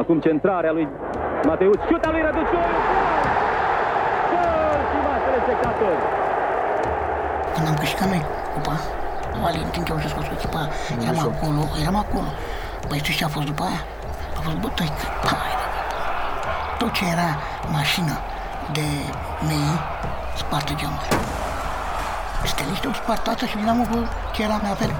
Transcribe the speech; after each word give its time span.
Acum 0.00 0.20
centrarea 0.20 0.72
lui 0.72 0.88
Mateuț, 1.46 1.80
șuta 1.88 2.10
lui 2.10 2.22
Răducioiu! 2.26 2.76
Gol, 4.32 4.78
stimați 4.88 5.24
telespectatori! 5.26 6.02
Când 7.54 7.66
am 7.68 7.76
câștigat 7.82 8.08
noi 8.08 8.22
cupa, 8.54 8.76
Valentin 9.42 9.84
Ceaușescu 9.84 10.18
a 10.18 10.24
scos 10.24 10.36
echipa, 10.38 10.62
eram 11.06 11.18
acolo, 11.30 11.62
eram 11.82 11.96
acolo. 12.04 12.30
Păi 12.88 12.98
știți 12.98 13.16
ce 13.18 13.24
a 13.24 13.28
fost 13.36 13.46
după 13.46 13.62
aia? 13.68 13.80
A 14.38 14.40
fost 14.46 14.56
bătăi, 14.64 14.90
hai, 15.30 15.54
tot 16.78 16.92
ce 16.92 17.04
era 17.14 17.30
mașină 17.76 18.14
de 18.76 18.86
mei, 19.48 19.70
spartă 20.40 20.72
geamul. 20.80 21.04
Steliște 22.52 22.86
au 22.86 22.92
spart 22.92 23.22
toată 23.22 23.44
și 23.46 23.56
Dinamo 23.56 23.84
cu 23.90 23.98
ce 24.34 24.42
era 24.42 24.56
mai 24.62 24.70
apel. 24.70 24.92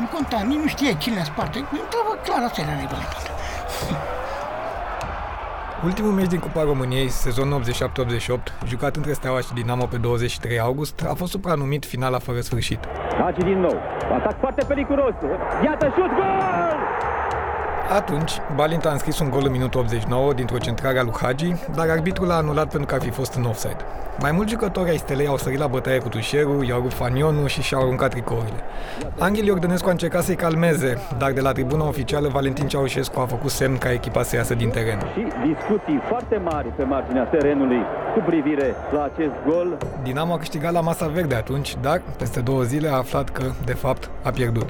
Nu 0.00 0.06
conta, 0.12 0.38
nici 0.50 0.62
nu 0.62 0.66
știa 0.66 0.92
cine 0.92 1.14
le-a 1.14 1.24
spart. 1.24 1.54
Întreabă 1.54 2.12
clar, 2.24 2.42
asta 2.42 2.60
era 2.60 2.74
rivalitatea. 2.80 3.29
Ultimul 5.84 6.12
meci 6.12 6.26
din 6.26 6.38
Cupa 6.38 6.62
României, 6.62 7.08
sezonul 7.08 7.62
87-88, 7.62 8.66
jucat 8.66 8.96
între 8.96 9.12
Steaua 9.12 9.40
și 9.40 9.52
Dinamo 9.54 9.84
pe 9.84 9.96
23 9.96 10.60
august, 10.60 11.06
a 11.10 11.14
fost 11.14 11.30
supranumit 11.30 11.84
finala 11.84 12.18
fără 12.18 12.40
sfârșit. 12.40 12.78
Hagi 13.18 13.42
din 13.42 13.60
nou. 13.60 13.76
Atac 14.12 14.38
foarte 14.38 14.64
periculos. 14.68 15.14
Iată 15.64 15.86
șut, 15.96 16.10
gol! 16.10 16.59
Atunci, 17.96 18.32
Balint 18.54 18.84
a 18.84 18.90
înscris 18.92 19.18
un 19.18 19.30
gol 19.30 19.42
în 19.44 19.50
minutul 19.50 19.80
89 19.80 20.32
dintr-o 20.32 20.58
centrare 20.58 20.98
a 20.98 21.02
lui 21.02 21.12
Hagi, 21.20 21.54
dar 21.74 21.88
arbitrul 21.88 22.30
a 22.30 22.34
anulat 22.34 22.68
pentru 22.68 22.86
că 22.86 22.94
ar 22.94 23.00
fi 23.00 23.10
fost 23.10 23.34
în 23.34 23.44
offside. 23.44 23.76
Mai 24.20 24.32
mulți 24.32 24.50
jucători 24.52 24.90
ai 24.90 24.96
Stelei 24.96 25.26
au 25.26 25.36
sărit 25.36 25.58
la 25.58 25.66
bătaie 25.66 25.98
cu 25.98 26.08
tușerul, 26.08 26.64
i-au 26.64 26.80
rupt 26.80 26.92
fanionul 26.92 27.46
și 27.46 27.62
și-au 27.62 27.82
aruncat 27.82 28.10
tricourile. 28.10 28.60
Anghel 29.18 29.44
Iordănescu 29.44 29.88
a 29.88 29.90
încercat 29.90 30.22
să-i 30.22 30.34
calmeze, 30.34 30.98
dar 31.18 31.32
de 31.32 31.40
la 31.40 31.52
tribuna 31.52 31.86
oficială 31.86 32.28
Valentin 32.28 32.66
Ceaușescu 32.66 33.20
a 33.20 33.26
făcut 33.26 33.50
semn 33.50 33.78
ca 33.78 33.92
echipa 33.92 34.22
să 34.22 34.36
iasă 34.36 34.54
din 34.54 34.70
teren. 34.70 34.98
Și 34.98 35.26
discuții 35.54 36.00
foarte 36.08 36.40
mari 36.44 36.68
pe 36.68 36.82
marginea 36.82 37.24
terenului 37.24 37.80
cu 38.14 38.22
privire 38.26 38.74
la 38.92 39.02
acest 39.14 39.34
gol. 39.46 39.78
Dinamo 40.02 40.32
a 40.32 40.38
câștigat 40.38 40.72
la 40.72 40.80
masa 40.80 41.06
verde 41.06 41.34
atunci, 41.34 41.76
dar 41.80 42.02
peste 42.18 42.40
două 42.40 42.62
zile 42.62 42.88
a 42.88 42.96
aflat 42.96 43.30
că, 43.30 43.44
de 43.64 43.74
fapt, 43.74 44.10
a 44.22 44.30
pierdut. 44.30 44.68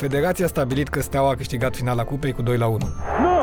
Federația 0.00 0.44
a 0.44 0.48
stabilit 0.48 0.88
că 0.88 1.00
Steaua 1.00 1.30
a 1.30 1.34
câștigat 1.34 1.76
finala 1.76 2.04
cupei 2.04 2.32
cu 2.32 2.42
2 2.42 2.56
la 2.56 2.66
1. 2.66 2.76
Nu! 2.76 3.36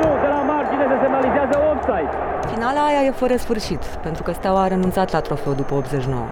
Nu! 0.00 0.08
De 0.22 0.26
la 0.26 0.42
margine 0.46 0.84
se 0.90 0.98
semnalizează 1.02 1.58
offside. 1.72 2.10
Finala 2.52 2.84
aia 2.86 3.06
e 3.06 3.10
fără 3.10 3.36
sfârșit, 3.36 3.78
pentru 3.78 4.22
că 4.22 4.32
Steaua 4.32 4.62
a 4.62 4.66
renunțat 4.66 5.12
la 5.12 5.20
trofeu 5.20 5.52
după 5.52 5.74
89. 5.74 6.28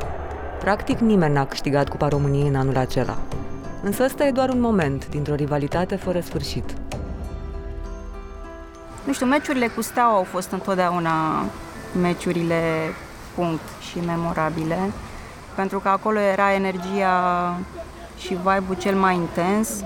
Practic 0.58 0.98
nimeni 0.98 1.34
n-a 1.34 1.46
câștigat 1.46 1.88
Cupa 1.88 2.08
României 2.08 2.48
în 2.48 2.54
anul 2.54 2.76
acela. 2.76 3.16
Însă 3.82 4.04
ăsta 4.04 4.24
e 4.24 4.30
doar 4.30 4.48
un 4.48 4.60
moment 4.60 5.08
dintr-o 5.08 5.34
rivalitate 5.34 5.96
fără 5.96 6.20
sfârșit. 6.20 6.74
Nu 9.04 9.12
știu, 9.12 9.26
meciurile 9.26 9.66
cu 9.66 9.82
Steaua 9.82 10.16
au 10.16 10.22
fost 10.24 10.50
întotdeauna 10.50 11.44
meciurile 12.00 12.60
punct 13.34 13.68
și 13.90 13.98
memorabile, 14.06 14.78
pentru 15.54 15.78
că 15.78 15.88
acolo 15.88 16.18
era 16.18 16.52
energia 16.52 17.14
și 18.20 18.34
vibe-ul 18.34 18.76
cel 18.78 18.94
mai 18.94 19.14
intens. 19.14 19.84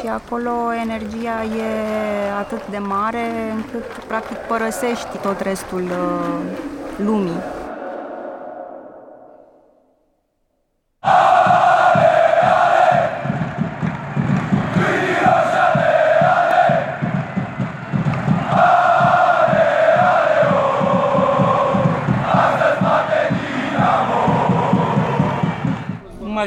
Și 0.00 0.06
acolo 0.06 0.72
energia 0.82 1.42
e 1.42 2.30
atât 2.38 2.66
de 2.70 2.78
mare 2.78 3.52
încât 3.54 4.04
practic 4.06 4.36
părăsești 4.36 5.18
tot 5.22 5.40
restul 5.40 5.82
uh, 5.82 6.38
lumii. 6.96 7.40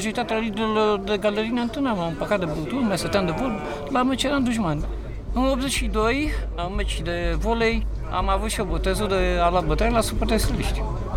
Majoritatea 0.01 0.37
liderilor 0.37 0.99
de 0.99 1.17
galerii 1.17 1.49
ne 1.49 1.61
întâlneam, 1.61 1.99
am 1.99 2.13
păcat 2.13 2.39
de 2.39 2.45
băuturi, 2.45 2.83
mai 2.83 2.97
stăteam 2.97 3.25
de 3.25 3.33
vorbă, 3.37 3.59
la 3.89 4.03
meci 4.03 4.23
eram 4.23 4.43
dușmani. 4.43 4.85
În 5.33 5.43
82, 5.43 6.31
la 6.55 6.63
un 6.63 6.75
meci 6.75 7.01
de 7.01 7.35
volei, 7.39 7.85
am 8.11 8.29
avut 8.29 8.49
și 8.49 8.59
o 8.59 8.63
botezul 8.63 9.07
de 9.07 9.39
a 9.41 9.49
lua 9.49 9.59
bătaie 9.61 9.91
la 9.91 10.01
suporteri 10.01 10.41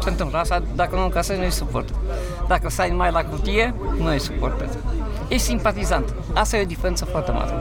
Se 0.02 0.10
întâmplă 0.10 0.38
asta, 0.38 0.62
dacă 0.74 0.96
nu 0.96 1.02
în 1.02 1.08
casă, 1.08 1.34
nu-i 1.34 1.50
suport. 1.50 1.88
Dacă 2.48 2.70
stai 2.70 2.90
numai 2.90 3.10
la 3.10 3.24
cutie, 3.24 3.74
nu 3.98 4.12
e 4.12 4.18
suportat. 4.18 4.76
E 5.28 5.36
simpatizant. 5.36 6.14
Asta 6.34 6.56
e 6.56 6.62
o 6.62 6.66
diferență 6.66 7.04
foarte 7.04 7.30
mare. 7.30 7.52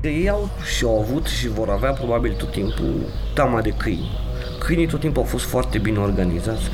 Ei 0.00 0.28
au 0.28 0.48
și 0.76 0.84
au 0.84 1.00
avut 1.00 1.26
și 1.26 1.48
vor 1.48 1.68
avea 1.68 1.92
probabil 1.92 2.34
tot 2.38 2.50
timpul 2.50 2.94
teama 3.34 3.60
de 3.60 3.70
câini. 3.76 4.10
Câinii 4.58 4.86
tot 4.86 5.00
timpul 5.00 5.22
au 5.22 5.28
fost 5.28 5.44
foarte 5.44 5.78
bine 5.78 5.98
organizați. 5.98 6.70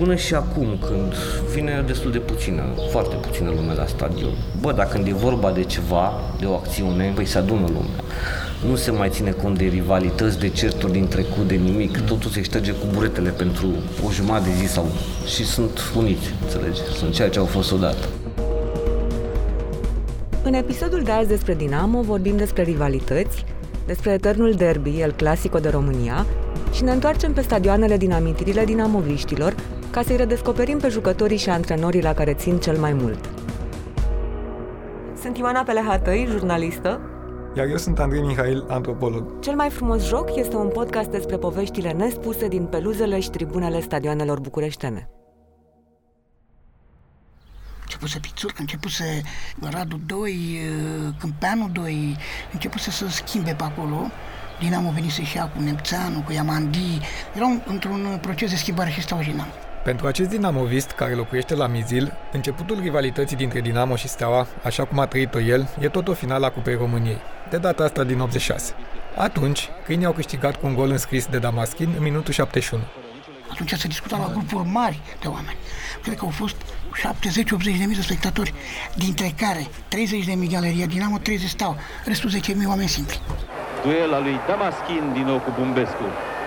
Până 0.00 0.14
și 0.14 0.34
acum, 0.34 0.78
când 0.86 1.14
vine 1.54 1.84
destul 1.86 2.10
de 2.10 2.18
puțină, 2.18 2.62
foarte 2.90 3.14
puțină 3.14 3.50
lume 3.50 3.74
la 3.74 3.86
stadion. 3.86 4.32
Bă, 4.60 4.72
dacă 4.72 4.92
când 4.92 5.06
e 5.06 5.12
vorba 5.12 5.50
de 5.50 5.62
ceva, 5.62 6.12
de 6.38 6.46
o 6.46 6.54
acțiune, 6.54 7.12
păi 7.14 7.24
se 7.24 7.38
adună 7.38 7.66
lumea. 7.66 8.04
Nu 8.68 8.76
se 8.76 8.90
mai 8.90 9.08
ține 9.08 9.30
cont 9.30 9.58
de 9.58 9.64
rivalități, 9.64 10.38
de 10.38 10.48
certuri 10.48 10.92
din 10.92 11.08
trecut, 11.08 11.48
de 11.48 11.54
nimic. 11.54 11.98
Totul 11.98 12.30
se 12.30 12.42
șterge 12.42 12.72
cu 12.72 12.86
buretele 12.94 13.30
pentru 13.30 13.66
o 14.06 14.10
jumătate 14.10 14.48
de 14.48 14.54
zi 14.54 14.72
sau... 14.72 14.86
Și 15.26 15.44
sunt 15.44 15.92
uniți, 15.96 16.34
înțelegi? 16.42 16.80
Sunt 16.80 17.14
ceea 17.14 17.28
ce 17.28 17.38
au 17.38 17.44
fost 17.44 17.72
odată. 17.72 18.08
În 20.42 20.52
episodul 20.52 21.02
de 21.02 21.10
azi 21.10 21.28
despre 21.28 21.54
Dinamo 21.54 22.00
vorbim 22.00 22.36
despre 22.36 22.62
rivalități, 22.62 23.44
despre 23.86 24.10
eternul 24.10 24.52
derby, 24.52 25.00
el 25.00 25.12
clasico 25.12 25.58
de 25.58 25.68
România, 25.68 26.26
și 26.72 26.82
ne 26.82 26.90
întoarcem 26.90 27.32
pe 27.32 27.40
stadioanele 27.40 27.96
din 27.96 28.12
amintirile 28.12 28.64
dinamoviștilor 28.64 29.54
ca 29.90 30.02
să-i 30.02 30.16
redescoperim 30.16 30.78
pe 30.78 30.88
jucătorii 30.88 31.36
și 31.36 31.50
antrenorii 31.50 32.02
la 32.02 32.14
care 32.14 32.34
țin 32.34 32.58
cel 32.58 32.78
mai 32.78 32.92
mult. 32.92 33.30
Sunt 35.20 35.36
Ioana 35.36 35.62
Pelehatăi, 35.62 36.26
jurnalistă. 36.28 37.00
Iar 37.56 37.66
eu 37.66 37.76
sunt 37.76 37.98
Andrei 37.98 38.22
Mihail, 38.22 38.64
antropolog. 38.68 39.40
Cel 39.40 39.54
mai 39.54 39.70
frumos 39.70 40.06
joc 40.06 40.36
este 40.36 40.56
un 40.56 40.68
podcast 40.68 41.08
despre 41.10 41.36
poveștile 41.36 41.90
nespuse 41.92 42.48
din 42.48 42.64
peluzele 42.64 43.20
și 43.20 43.30
tribunele 43.30 43.80
stadioanelor 43.80 44.40
bucureștene. 44.40 45.10
Început 47.82 48.08
să 48.08 48.18
Pițurcă, 48.20 48.60
început 48.60 48.90
să 48.90 49.04
Radu 49.70 50.00
2, 50.06 50.58
Câmpeanu 51.18 51.68
2, 51.72 52.16
început 52.52 52.80
să 52.80 52.90
se 52.90 53.08
schimbe 53.08 53.54
pe 53.58 53.64
acolo. 53.64 54.06
Dinamo 54.60 54.90
venit 54.90 55.10
să-și 55.10 55.36
ia 55.36 55.48
cu 55.48 55.62
Nemțeanu, 55.62 56.20
cu 56.20 56.32
Iamandi. 56.32 56.98
Erau 57.34 57.62
într-un 57.66 58.18
proces 58.20 58.50
de 58.50 58.56
schimbare 58.56 58.90
și 58.90 59.02
stau 59.02 59.18
Dinamo. 59.18 59.52
Pentru 59.84 60.06
acest 60.06 60.28
dinamovist 60.28 60.90
care 60.90 61.14
locuiește 61.14 61.54
la 61.54 61.66
Mizil, 61.66 62.12
începutul 62.32 62.80
rivalității 62.80 63.36
dintre 63.36 63.60
Dinamo 63.60 63.96
și 63.96 64.08
Steaua, 64.08 64.46
așa 64.64 64.84
cum 64.84 64.98
a 64.98 65.06
trăit-o 65.06 65.40
el, 65.40 65.68
e 65.78 65.88
tot 65.88 66.08
o 66.08 66.12
finală 66.12 66.46
a 66.46 66.50
Cupei 66.50 66.74
României, 66.74 67.18
de 67.50 67.56
data 67.56 67.84
asta 67.84 68.04
din 68.04 68.20
86. 68.20 68.72
Atunci, 69.16 69.68
câinii 69.84 70.06
au 70.06 70.12
câștigat 70.12 70.56
cu 70.56 70.66
un 70.66 70.74
gol 70.74 70.90
înscris 70.90 71.26
de 71.26 71.38
Damaschin 71.38 71.94
în 71.96 72.02
minutul 72.02 72.32
71. 72.32 72.82
Atunci 73.50 73.72
se 73.72 73.88
discuta 73.88 74.16
la 74.16 74.32
grupuri 74.32 74.68
mari 74.68 75.00
de 75.20 75.28
oameni. 75.28 75.56
Cred 76.02 76.16
că 76.16 76.24
au 76.24 76.30
fost 76.30 76.56
70-80 76.56 77.78
de 77.78 77.84
mii 77.86 77.94
de 77.94 78.02
spectatori, 78.02 78.54
dintre 78.94 79.32
care 79.36 79.66
30 79.88 80.24
de 80.24 80.32
mii 80.32 80.48
galeria 80.48 80.86
Dinamo, 80.86 81.18
30 81.18 81.48
stau, 81.48 81.76
restul 82.04 82.30
10 82.30 82.54
mii 82.54 82.66
oameni 82.66 82.88
simpli. 82.88 83.20
Duel 83.82 84.14
al 84.14 84.22
lui 84.22 84.40
Damaschin 84.46 85.12
din 85.12 85.24
nou 85.24 85.38
cu 85.38 85.54
Bumbescu. 85.58 86.04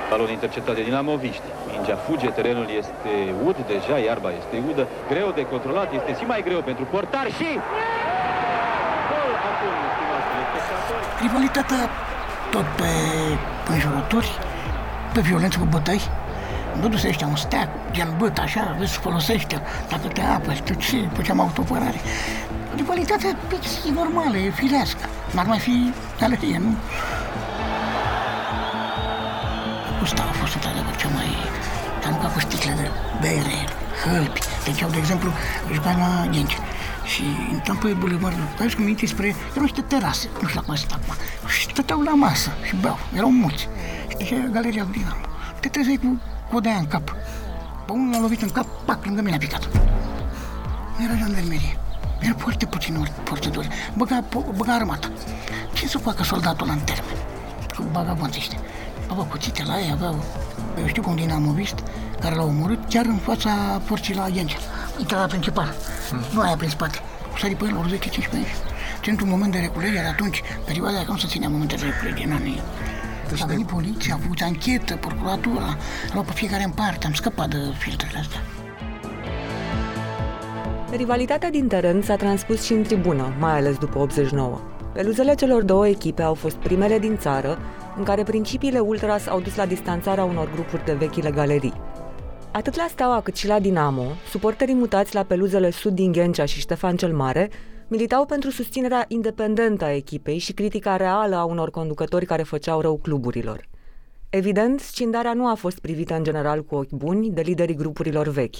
Balon 0.09 0.29
interceptat 0.29 0.75
de 0.75 0.83
dinamoviști. 0.89 1.47
Mingea 1.71 1.95
fuge, 2.05 2.27
terenul 2.27 2.67
este 2.81 3.11
ud, 3.47 3.57
deja 3.67 3.97
iarba 3.97 4.29
este 4.41 4.55
udă. 4.69 4.87
Greu 5.11 5.31
de 5.35 5.43
controlat, 5.53 5.89
este 5.99 6.11
și 6.19 6.25
mai 6.31 6.41
greu 6.47 6.61
pentru 6.69 6.83
portar 6.93 7.27
și... 7.37 7.49
Gol 9.09 9.31
acum, 9.49 9.75
stimați 9.93 10.27
spectatori. 10.49 11.05
Rivalitatea 11.21 11.81
tot 12.51 12.67
pe 12.79 12.91
înjurături, 13.73 14.31
pe 15.13 15.19
violență 15.19 15.57
cu 15.59 15.65
bătăi. 15.65 16.01
Nu 16.81 16.87
duce 16.87 17.07
ăștia 17.07 17.27
un 17.27 17.35
steag, 17.35 17.69
gen 17.91 18.13
băt, 18.17 18.37
așa, 18.37 18.75
vezi, 18.79 18.97
folosește 18.97 19.61
dacă 19.89 20.07
te 20.07 20.21
apă, 20.21 20.53
știu 20.53 20.75
ce, 20.75 20.97
făceam 21.13 21.39
autopărare. 21.39 21.99
Rivalitatea 22.75 23.29
e 23.87 23.91
normală, 23.93 24.37
e 24.37 24.49
firească. 24.49 25.05
N-ar 25.31 25.45
mai 25.45 25.59
fi 25.59 25.93
galerie, 26.19 26.57
nu? 26.57 26.75
Ăsta 30.03 30.21
a 30.21 30.33
fost 30.41 30.53
într-adevăr 30.53 30.95
cea 30.95 31.09
mai... 31.17 31.29
Te 31.99 32.07
aruncat 32.07 32.33
cu 32.33 32.39
sticle 32.39 32.73
de 32.81 32.87
bere, 33.21 33.59
hălpi. 34.03 34.41
Deci 34.65 34.81
eu, 34.81 34.89
de 34.89 34.97
exemplu, 34.97 35.29
jucam 35.73 35.97
la 35.97 36.27
Ghenci. 36.31 36.57
Și 37.03 37.23
intram 37.51 37.77
pe 37.77 37.87
bulevardul 37.87 38.47
care 38.57 38.69
cum 38.75 38.87
intri 38.87 39.07
spre... 39.07 39.27
Erau 39.51 39.61
niște 39.61 39.81
terase, 39.81 40.29
nu 40.41 40.47
știu 40.47 40.59
acum 40.63 40.75
sunt 40.75 40.91
acum. 40.91 41.13
Și 41.47 41.61
stăteau 41.69 42.01
la 42.01 42.13
masă 42.13 42.49
și 42.67 42.75
beau. 42.75 42.99
Erau 43.15 43.31
mulți. 43.31 43.67
Știi, 44.07 44.49
galeria 44.51 44.83
lui 44.83 44.93
Dinamo. 44.97 45.25
Te 45.59 45.67
trezeai 45.67 45.99
cu, 46.03 46.21
cu 46.49 46.55
o 46.55 46.59
de 46.59 46.69
aia 46.69 46.77
în 46.77 46.87
cap. 46.87 47.15
Pe 47.85 47.91
unul 47.91 48.11
l-a 48.11 48.19
lovit 48.19 48.41
în 48.41 48.49
cap, 48.49 48.65
pac, 48.85 49.05
lângă 49.05 49.21
mine 49.21 49.35
a 49.35 49.39
picat. 49.39 49.69
Nu 50.97 51.03
era 51.03 51.15
jandarmerie. 51.17 51.77
Era 52.19 52.33
foarte 52.37 52.65
puțin 52.65 52.95
ori 52.95 53.11
forțători. 53.23 53.67
Băga, 53.93 54.23
po- 54.29 54.55
băga 54.55 54.73
armata. 54.73 55.11
Ce 55.73 55.87
să 55.87 55.97
facă 55.97 56.23
soldatul 56.23 56.67
ăla 56.67 56.75
în 56.75 56.79
termen? 56.79 57.15
Cu 57.75 57.83
vagabonțiște. 57.91 58.59
Avea 59.13 59.25
cuțite 59.25 59.63
la 59.65 59.79
ei, 59.79 59.89
aveau... 59.91 60.23
Eu 60.79 60.87
știu 60.87 61.01
că 61.01 61.09
un 61.09 61.15
dinamovist 61.15 61.75
care 62.19 62.35
l-a 62.35 62.43
omorât 62.43 62.79
chiar 62.89 63.05
în 63.05 63.15
fața 63.15 63.51
porții 63.87 64.15
la 64.15 64.29
Ghencea. 64.29 64.57
Intrarea 64.99 65.25
principală. 65.25 65.73
Nu 66.33 66.41
aia 66.41 66.55
prin 66.55 66.69
spate. 66.69 66.97
Sări 67.39 67.55
pe 67.55 67.65
el 67.65 67.77
ori 67.77 67.97
10-15 67.97 67.99
ani. 68.33 68.45
Ținut 69.01 69.21
un 69.21 69.29
moment 69.29 69.51
de 69.51 69.57
reculegere 69.59 70.07
atunci, 70.07 70.41
perioada 70.65 70.95
aia, 70.95 71.05
cum 71.05 71.17
să 71.17 71.27
ținea 71.27 71.49
momente 71.49 71.75
de 71.75 71.85
reculegere 71.85 72.29
în 72.29 72.35
anii. 72.35 72.61
A 73.41 73.45
venit 73.45 73.67
poliția, 73.67 74.13
a 74.13 74.19
făcut 74.21 74.41
anchetă, 74.41 74.95
procuratura, 74.95 75.77
a 76.09 76.13
luat 76.13 76.25
pe 76.25 76.31
fiecare 76.31 76.63
în 76.63 76.71
parte, 76.71 77.05
am 77.05 77.13
scăpat 77.13 77.49
de 77.49 77.57
filtrele 77.77 78.19
astea. 78.19 78.39
Rivalitatea 80.91 81.49
din 81.49 81.67
teren 81.67 82.01
s-a 82.01 82.15
transpus 82.15 82.63
și 82.63 82.73
în 82.73 82.83
tribună, 82.83 83.33
mai 83.39 83.57
ales 83.57 83.77
după 83.77 83.99
89. 83.99 84.59
Peluzele 84.93 85.35
celor 85.35 85.63
două 85.63 85.87
echipe 85.87 86.21
au 86.21 86.33
fost 86.33 86.55
primele 86.55 86.99
din 86.99 87.17
țară 87.17 87.57
în 87.97 88.03
care 88.03 88.23
principiile 88.23 88.79
ultras 88.79 89.27
au 89.27 89.39
dus 89.39 89.55
la 89.55 89.65
distanțarea 89.65 90.23
unor 90.23 90.51
grupuri 90.51 90.85
de 90.85 90.93
vechile 90.93 91.31
galerii. 91.31 91.73
Atât 92.51 92.75
la 92.75 92.85
Steaua 92.89 93.21
cât 93.21 93.35
și 93.35 93.47
la 93.47 93.59
Dinamo, 93.59 94.05
suporterii 94.29 94.73
mutați 94.73 95.15
la 95.15 95.23
peluzele 95.23 95.69
sud 95.69 95.93
din 95.93 96.11
Ghencea 96.11 96.45
și 96.45 96.59
Ștefan 96.59 96.95
cel 96.95 97.13
Mare 97.13 97.49
militau 97.87 98.25
pentru 98.25 98.49
susținerea 98.49 99.05
independentă 99.07 99.85
a 99.85 99.95
echipei 99.95 100.37
și 100.37 100.53
critica 100.53 100.95
reală 100.95 101.35
a 101.35 101.43
unor 101.43 101.71
conducători 101.71 102.25
care 102.25 102.43
făceau 102.43 102.81
rău 102.81 102.97
cluburilor. 102.97 103.67
Evident, 104.29 104.79
scindarea 104.79 105.33
nu 105.33 105.47
a 105.47 105.53
fost 105.53 105.79
privită 105.79 106.15
în 106.15 106.23
general 106.23 106.63
cu 106.63 106.75
ochi 106.75 106.91
buni 106.91 107.29
de 107.29 107.41
liderii 107.41 107.75
grupurilor 107.75 108.27
vechi. 108.27 108.55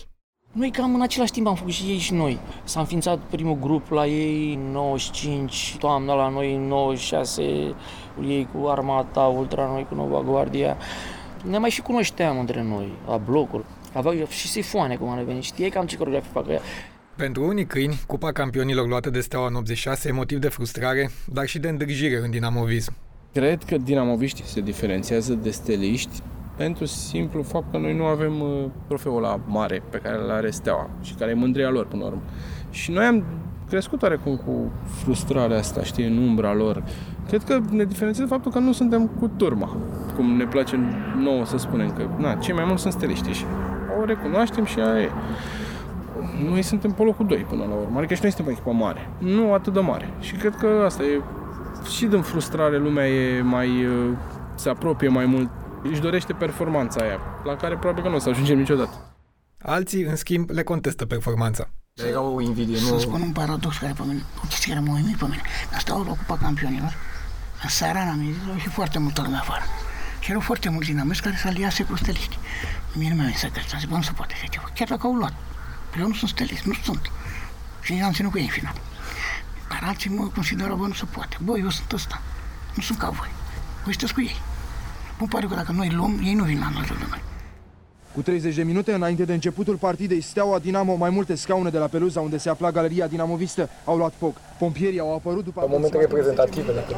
Noi 0.55 0.71
cam 0.71 0.95
în 0.95 1.01
același 1.01 1.31
timp 1.31 1.47
am 1.47 1.55
făcut 1.55 1.71
și 1.71 1.83
ei 1.83 1.97
și 1.97 2.13
noi. 2.13 2.39
S-a 2.63 2.79
înființat 2.79 3.19
primul 3.19 3.57
grup 3.59 3.89
la 3.89 4.05
ei 4.05 4.53
în 4.53 4.71
95, 4.71 5.75
toamna 5.79 6.13
la 6.13 6.29
noi 6.29 6.55
în 6.55 6.67
96, 6.67 7.41
ei 8.27 8.47
cu 8.53 8.67
Armata, 8.67 9.21
Ultra, 9.21 9.65
noi 9.65 9.85
cu 9.89 9.95
Nova 9.95 10.21
Guardia. 10.21 10.77
Ne 11.49 11.57
mai 11.57 11.69
și 11.69 11.81
cunoșteam 11.81 12.39
între 12.39 12.63
noi, 12.63 12.91
la 13.07 13.17
blocuri. 13.17 13.63
Aveau 13.93 14.27
și 14.27 14.47
sifoane, 14.47 14.95
cum 14.95 15.09
ar 15.09 15.21
veni. 15.23 15.41
Știai 15.41 15.69
cam 15.69 15.85
ce 15.85 15.97
coreografie 15.97 16.31
fac 16.33 16.47
ea. 16.47 16.61
Pentru 17.15 17.45
unii 17.45 17.65
câini, 17.65 17.99
Cupa 18.07 18.31
Campionilor 18.31 18.87
luată 18.87 19.09
de 19.09 19.19
Steaua 19.19 19.47
în 19.47 19.55
86 19.55 20.07
e 20.07 20.11
motiv 20.11 20.37
de 20.37 20.47
frustrare, 20.47 21.11
dar 21.25 21.45
și 21.45 21.59
de 21.59 21.69
îndrăgire 21.69 22.19
în 22.23 22.29
dinamovism. 22.29 22.93
Cred 23.33 23.63
că 23.63 23.77
dinamoviștii 23.77 24.45
se 24.45 24.61
diferențiază 24.61 25.33
de 25.33 25.49
steliști 25.49 26.21
pentru 26.55 26.85
simplu 26.85 27.43
fapt 27.43 27.71
că 27.71 27.77
noi 27.77 27.95
nu 27.95 28.03
avem 28.03 28.41
uh, 28.41 28.65
trofeul 28.87 29.21
la 29.21 29.39
mare 29.45 29.83
pe 29.89 29.97
care 29.97 30.17
îl 30.23 30.31
are 30.31 30.49
Steaua 30.49 30.89
și 31.01 31.13
care 31.13 31.31
e 31.31 31.33
mândria 31.33 31.69
lor 31.69 31.85
până 31.85 32.01
la 32.01 32.07
urmă. 32.07 32.21
Și 32.69 32.91
noi 32.91 33.05
am 33.05 33.23
crescut 33.69 34.01
oarecum 34.01 34.35
cu 34.35 34.71
frustrarea 34.85 35.57
asta, 35.57 35.83
știi, 35.83 36.05
în 36.05 36.17
umbra 36.17 36.53
lor. 36.53 36.83
Cred 37.27 37.43
că 37.43 37.59
ne 37.69 37.83
diferențiază 37.83 38.29
faptul 38.29 38.51
că 38.51 38.59
nu 38.59 38.71
suntem 38.71 39.07
cu 39.07 39.27
turma, 39.37 39.77
cum 40.15 40.35
ne 40.35 40.45
place 40.45 40.79
nouă 41.17 41.45
să 41.45 41.57
spunem 41.57 41.91
că, 41.91 42.07
na, 42.17 42.33
cei 42.33 42.53
mai 42.53 42.63
mulți 42.65 42.81
sunt 42.81 42.93
steliști 42.93 43.31
și 43.31 43.45
o 44.01 44.05
recunoaștem 44.05 44.65
și 44.65 44.79
aia 44.79 45.01
e. 45.01 45.09
Noi 46.49 46.61
suntem 46.61 46.91
pe 46.91 47.03
locul 47.03 47.25
2 47.25 47.37
până 47.49 47.63
la 47.63 47.73
urmă, 47.73 47.97
adică 47.97 48.13
și 48.13 48.21
noi 48.21 48.31
suntem 48.31 48.53
o 48.53 48.55
echipă 48.55 48.71
mare, 48.71 49.09
nu 49.17 49.53
atât 49.53 49.73
de 49.73 49.79
mare. 49.79 50.09
Și 50.19 50.35
cred 50.35 50.55
că 50.55 50.67
asta 50.85 51.03
e 51.03 51.21
și 51.89 52.05
din 52.05 52.21
frustrare 52.21 52.77
lumea 52.77 53.07
e 53.07 53.41
mai, 53.41 53.67
uh, 53.67 54.17
se 54.55 54.69
apropie 54.69 55.07
mai 55.07 55.25
mult, 55.25 55.49
își 55.83 56.01
dorește 56.01 56.33
performanța 56.33 57.01
aia, 57.01 57.19
la 57.43 57.55
care 57.55 57.77
probabil 57.77 58.03
că 58.03 58.09
nu 58.09 58.15
o 58.15 58.19
să 58.19 58.29
ajungem 58.29 58.57
niciodată. 58.57 59.15
Alții, 59.61 60.03
în 60.03 60.15
schimb, 60.15 60.49
le 60.49 60.63
contestă 60.63 61.05
performanța. 61.05 61.69
Era 61.93 62.21
o 62.21 62.41
invidie, 62.41 62.77
Să 62.77 62.91
nu... 62.91 62.99
spun 62.99 63.21
un 63.21 63.31
paradox 63.31 63.77
care 63.77 63.93
pe 63.93 64.01
mine, 64.05 64.23
o 64.43 64.47
chestie 64.47 64.73
care 64.73 64.85
m-a 64.85 64.93
uimit 64.93 65.17
pe 65.17 65.25
mine. 65.25 65.41
Dar 65.71 65.79
stau 65.79 66.03
la 66.03 66.09
Cupa 66.09 66.37
Campionilor, 66.37 66.93
în 67.63 67.69
seara 67.69 68.01
în 68.01 68.07
Amizilor 68.07 68.59
și 68.59 68.67
foarte 68.67 68.99
multă 68.99 69.21
lume 69.21 69.37
afară. 69.37 69.63
Și 70.19 70.29
erau 70.29 70.41
foarte 70.41 70.69
mulți 70.69 70.89
dinamici 70.89 71.19
care 71.19 71.35
se 71.35 71.47
aliase 71.47 71.83
cu 71.83 71.95
steliști. 71.95 72.37
Mie 72.93 73.09
nu 73.09 73.15
mi-a 73.15 73.23
venit 73.23 73.39
să 73.39 73.47
cred, 73.47 73.65
am 73.73 73.79
zis, 73.79 73.89
bă, 73.89 73.95
nu 73.95 74.01
se 74.01 74.11
poate 74.11 74.33
așa 74.33 74.45
ceva. 74.47 74.69
Chiar 74.75 74.87
dacă 74.87 75.07
au 75.07 75.13
luat. 75.13 75.33
Eu 75.99 76.07
nu 76.07 76.13
sunt 76.13 76.29
stelist, 76.29 76.63
nu 76.63 76.73
sunt. 76.83 77.11
Și 77.81 77.91
nici 77.91 78.01
n-am 78.01 78.11
ținut 78.11 78.31
cu 78.31 78.37
ei 78.37 78.43
în 78.43 78.49
final. 78.49 78.75
Dar 79.69 79.83
alții 79.83 80.09
mă 80.09 80.27
consideră, 80.27 80.75
bă, 80.75 80.87
nu 80.87 80.93
se 80.93 81.05
poate. 81.05 81.37
Bă, 81.43 81.57
eu 81.57 81.69
sunt 81.69 81.91
ăsta. 81.91 82.21
Nu 82.73 82.81
sunt 82.81 82.97
ca 82.97 83.09
voi. 83.09 83.31
Voi 83.83 83.91
sunteți 83.93 84.13
cu 84.13 84.21
ei. 84.21 84.41
Nu 85.19 85.25
pare 85.25 85.45
că 85.45 85.55
dacă 85.55 85.71
noi 85.71 85.89
luăm, 85.95 86.21
ei 86.25 86.33
nu 86.33 86.43
vin 86.43 86.59
la 86.59 86.69
noi 86.73 86.83
de 86.87 87.05
noi. 87.09 87.21
Cu 88.13 88.21
30 88.21 88.55
de 88.55 88.63
minute 88.63 88.93
înainte 88.93 89.23
de 89.25 89.33
începutul 89.33 89.75
partidei, 89.75 90.21
Steaua 90.21 90.59
Dinamo, 90.59 90.95
mai 90.95 91.09
multe 91.09 91.35
scaune 91.35 91.69
de 91.69 91.77
la 91.77 91.85
peluza 91.87 92.21
unde 92.21 92.37
se 92.37 92.49
afla 92.49 92.71
galeria 92.71 93.07
dinamovistă, 93.07 93.69
au 93.85 93.97
luat 93.97 94.13
foc. 94.17 94.35
Pompierii 94.59 94.99
au 94.99 95.13
apărut 95.13 95.43
după... 95.43 95.61
La 95.61 95.67
momente 95.67 95.97
reprezentative, 95.97 96.71
dacă 96.73 96.95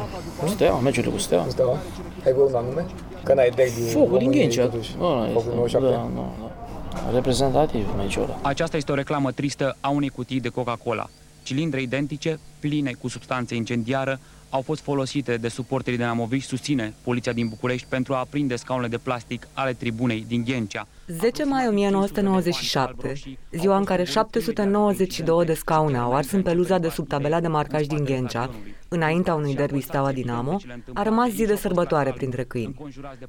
Steaua, 0.47 0.79
meciurile 0.79 1.11
cu 1.11 1.17
Steaua. 1.17 1.45
Steaua. 1.49 1.77
Ai 2.25 2.31
vreo 2.33 2.43
un 2.45 2.53
anume? 2.55 2.85
Că 3.23 3.33
n-ai 3.33 3.49
derby 3.55 3.71
Focul 3.79 4.17
din 4.17 4.17
României, 4.17 4.41
Ghencea. 4.41 4.63
totuși. 4.63 4.95
Ăla 5.01 5.27
Focul 5.33 5.63
este. 5.65 5.77
97. 5.79 5.89
Da, 5.89 6.09
da, 6.15 6.31
da. 6.41 7.11
Reprezentativ 7.13 7.87
meciul 7.97 8.23
ăla. 8.23 8.39
Aceasta 8.41 8.77
este 8.77 8.91
o 8.91 8.95
reclamă 8.95 9.31
tristă 9.31 9.77
a 9.79 9.89
unei 9.89 10.09
cutii 10.09 10.39
de 10.39 10.49
Coca-Cola. 10.49 11.09
Cilindre 11.43 11.81
identice, 11.81 12.39
pline 12.59 12.91
cu 13.01 13.07
substanțe 13.07 13.55
incendiară, 13.55 14.19
au 14.49 14.61
fost 14.61 14.81
folosite 14.81 15.37
de 15.37 15.47
suporterii 15.47 15.97
dinamoviști, 15.97 16.49
susține 16.49 16.93
poliția 17.03 17.31
din 17.31 17.47
București, 17.47 17.87
pentru 17.89 18.13
a 18.13 18.17
aprinde 18.19 18.55
scaunele 18.55 18.87
de 18.87 18.97
plastic 18.97 19.47
ale 19.53 19.73
tribunei 19.73 20.25
din 20.27 20.43
Ghencea. 20.43 20.87
10 21.07 21.43
mai 21.43 21.67
1997, 21.67 23.13
ziua 23.51 23.77
în 23.77 23.83
care 23.83 24.03
792 24.03 25.45
de 25.45 25.53
scaune 25.53 25.97
au 25.97 26.15
ars 26.15 26.31
în 26.31 26.41
peluza 26.41 26.77
de 26.77 26.89
sub 26.89 27.07
tabela 27.07 27.39
de 27.39 27.47
marcaj 27.47 27.85
din 27.85 28.03
Ghencea, 28.03 28.49
înaintea 28.87 29.33
unui 29.33 29.55
derby 29.55 29.81
Steaua 29.81 30.11
Dinamo, 30.11 30.57
a 30.93 31.03
rămas 31.03 31.29
zi 31.29 31.45
de 31.45 31.55
sărbătoare 31.55 32.11
printre 32.11 32.43
câini. 32.43 32.75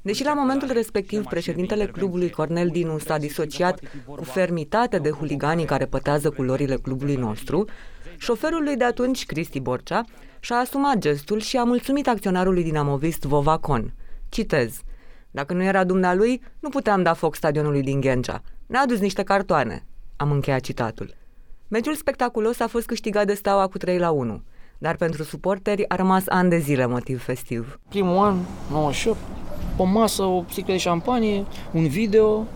Deși 0.03 0.25
la 0.25 0.35
momentul 0.35 0.73
respectiv 0.73 1.25
președintele 1.25 1.87
clubului 1.87 2.31
Cornel 2.31 2.69
Dinu 2.69 2.99
s-a 2.99 3.19
disociat 3.19 3.81
cu 4.07 4.25
fermitate 4.25 4.99
de 4.99 5.11
huliganii 5.11 5.65
care 5.65 5.85
pătează 5.85 6.31
culorile 6.31 6.77
clubului 6.77 7.15
nostru, 7.17 7.65
șoferul 8.19 8.63
lui 8.63 8.77
de 8.77 8.85
atunci, 8.85 9.27
Cristi 9.27 9.61
Borcea, 9.61 10.05
și-a 10.41 10.57
asumat 10.57 10.99
gestul 10.99 11.41
și 11.41 11.57
a 11.57 11.65
mulțumit 11.65 12.09
acționarului 12.09 12.63
dinamovist 12.63 13.23
Vovacon. 13.23 13.95
Citez. 14.29 14.81
Dacă 15.31 15.53
nu 15.53 15.63
era 15.63 15.85
dumnealui, 15.85 16.43
nu 16.61 16.69
puteam 16.69 17.03
da 17.03 17.13
foc 17.13 17.35
stadionului 17.35 17.83
din 17.83 18.01
Ghencea. 18.01 18.43
Ne-a 18.67 18.81
adus 18.81 18.99
niște 18.99 19.23
cartoane. 19.23 19.87
Am 20.17 20.31
încheiat 20.31 20.61
citatul. 20.61 21.15
Meciul 21.69 21.95
spectaculos 21.95 22.61
a 22.61 22.67
fost 22.67 22.87
câștigat 22.87 23.27
de 23.27 23.35
Steaua 23.35 23.67
cu 23.67 23.79
3 23.79 23.99
la 23.99 24.11
1, 24.11 24.43
dar 24.79 24.97
pentru 24.97 25.23
suporteri 25.23 25.89
a 25.89 25.95
rămas 25.95 26.23
ani 26.27 26.51
de 26.51 26.59
zile 26.59 26.87
motiv 26.87 27.23
festiv. 27.23 27.81
Primul 27.89 28.17
an, 28.17 28.37
98, 28.71 29.19
o 29.77 29.85
masă, 29.85 30.23
o 30.23 30.45
sticlă 30.51 30.73
de 30.73 30.79
șampanie, 30.79 31.45
un 31.73 31.89
video, 31.89 32.47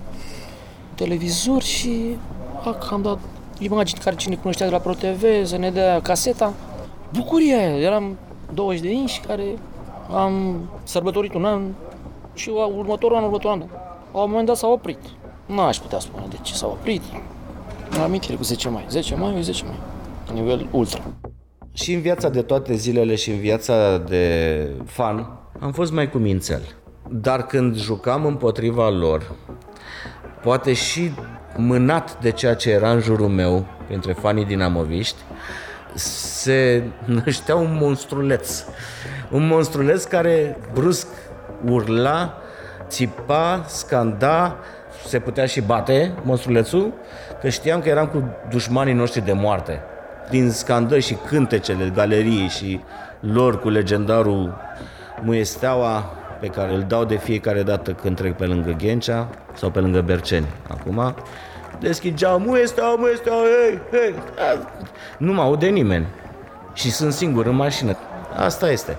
televizor 0.95 1.62
și 1.62 2.17
ac, 2.64 2.90
am 2.90 3.02
dat 3.02 3.19
imagini 3.61 4.00
care 4.00 4.17
cine 4.17 4.35
cunoștea 4.35 4.67
de 4.67 4.73
la 4.73 4.79
ProTV, 4.79 5.25
să 5.45 5.57
ne 5.57 5.71
dea 5.71 6.00
caseta. 6.00 6.52
Bucuria 7.12 7.57
aia, 7.57 7.76
eram 7.76 8.19
20 8.55 8.81
de 8.81 8.90
inși 8.90 9.21
care 9.21 9.45
am 10.14 10.61
sărbătorit 10.83 11.35
un 11.35 11.45
an 11.45 11.62
și 12.35 12.49
următorul 12.76 13.17
an, 13.17 13.23
următorul 13.23 13.61
an. 13.61 13.69
La 14.12 14.21
un 14.21 14.29
moment 14.29 14.47
dat 14.47 14.57
s-a 14.57 14.67
oprit. 14.67 14.99
Nu 15.47 15.61
aș 15.61 15.76
putea 15.76 15.99
spune 15.99 16.26
de 16.29 16.37
ce 16.43 16.55
s-a 16.55 16.67
oprit. 16.67 17.02
Am 17.93 18.00
amintire 18.00 18.35
cu 18.35 18.43
10 18.43 18.69
mai. 18.69 18.87
10 18.88 19.14
mai, 19.14 19.43
10 19.43 19.64
mai. 19.64 19.79
Nivel 20.35 20.67
ultra. 20.71 21.02
Și 21.73 21.93
în 21.93 22.00
viața 22.00 22.29
de 22.29 22.43
toate 22.43 22.75
zilele 22.75 23.14
și 23.14 23.31
în 23.31 23.38
viața 23.38 23.99
de 23.99 24.67
fan 24.85 25.38
am 25.61 25.73
fost 25.73 25.93
mai 25.93 26.11
cumințel. 26.11 26.62
Dar 27.09 27.47
când 27.47 27.76
jucam 27.76 28.25
împotriva 28.25 28.88
lor, 28.88 29.35
poate 30.43 30.73
și 30.73 31.11
mânat 31.57 32.21
de 32.21 32.30
ceea 32.30 32.54
ce 32.54 32.71
era 32.71 32.90
în 32.90 33.00
jurul 33.00 33.28
meu, 33.28 33.66
printre 33.87 34.12
fanii 34.12 34.45
dinamoviști, 34.45 35.16
se 35.95 36.83
năștea 37.04 37.54
un 37.54 37.78
monstruleț. 37.80 38.64
Un 39.30 39.47
monstruleț 39.47 40.04
care 40.04 40.57
brusc 40.73 41.07
urla, 41.64 42.37
țipa, 42.88 43.64
scanda, 43.66 44.57
se 45.07 45.19
putea 45.19 45.47
și 45.47 45.61
bate 45.61 46.12
monstrulețul, 46.23 46.92
că 47.40 47.49
știam 47.49 47.80
că 47.80 47.88
eram 47.88 48.07
cu 48.07 48.25
dușmanii 48.50 48.95
noștri 48.95 49.25
de 49.25 49.33
moarte. 49.33 49.80
Din 50.30 50.50
scandări 50.50 51.02
și 51.02 51.14
cântecele 51.14 51.92
galeriei 51.95 52.49
și 52.49 52.80
lor 53.21 53.61
cu 53.61 53.69
legendarul 53.69 54.59
Muiesteaua 55.23 56.11
pe 56.41 56.47
care 56.47 56.75
îl 56.75 56.85
dau 56.89 57.05
de 57.05 57.17
fiecare 57.17 57.63
dată 57.63 57.93
când 57.93 58.17
trec 58.17 58.37
pe 58.37 58.47
lângă 58.47 58.71
Ghencea 58.71 59.29
sau 59.55 59.71
pe 59.71 59.81
lângă 59.81 60.01
Berceni 60.01 60.47
acum. 60.69 61.15
Deschid 61.79 62.17
geamul, 62.17 62.59
este 62.59 62.81
om, 62.81 63.05
este 63.13 63.31
hei, 63.31 63.79
hei. 63.91 64.15
Nu 65.19 65.33
mă 65.33 65.43
aude 65.43 65.67
nimeni 65.67 66.07
și 66.73 66.91
sunt 66.91 67.13
singur 67.13 67.47
în 67.47 67.55
mașină. 67.55 67.97
Asta 68.37 68.71
este. 68.71 68.97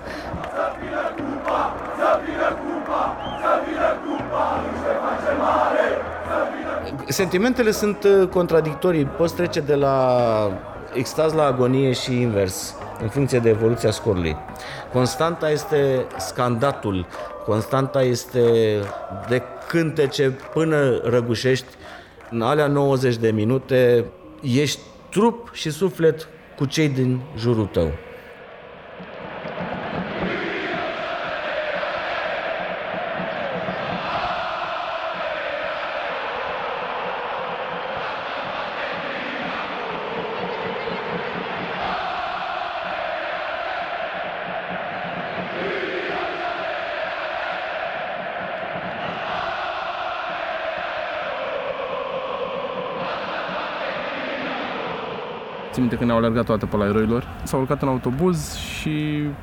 Sentimentele 7.07 7.71
sunt 7.71 8.03
uh, 8.03 8.27
contradictorii. 8.27 9.05
Poți 9.05 9.35
trece 9.35 9.59
de 9.59 9.75
la 9.75 10.17
extaz 10.93 11.33
la 11.33 11.45
agonie 11.45 11.91
și 11.91 12.21
invers 12.21 12.75
în 13.01 13.09
funcție 13.09 13.39
de 13.39 13.49
evoluția 13.49 13.91
scorului. 13.91 14.35
Constanta 14.93 15.49
este 15.49 16.05
scandatul, 16.17 17.07
constanta 17.45 18.01
este 18.01 18.41
de 19.29 19.41
cântece 19.67 20.29
până 20.53 21.01
răgușești. 21.03 21.65
În 22.29 22.41
alea 22.41 22.67
90 22.67 23.15
de 23.15 23.31
minute 23.31 24.05
ești 24.41 24.79
trup 25.09 25.49
și 25.53 25.69
suflet 25.69 26.27
cu 26.57 26.65
cei 26.65 26.89
din 26.89 27.21
jurul 27.37 27.65
tău. 27.65 27.91
Când 56.01 56.13
ne-au 56.13 56.25
alergat 56.25 56.45
toate 56.45 56.65
pe 56.65 56.77
la 56.77 56.85
eroilor. 56.85 57.27
S-au 57.43 57.59
urcat 57.59 57.81
în 57.81 57.87
autobuz 57.87 58.55
și 58.55 58.89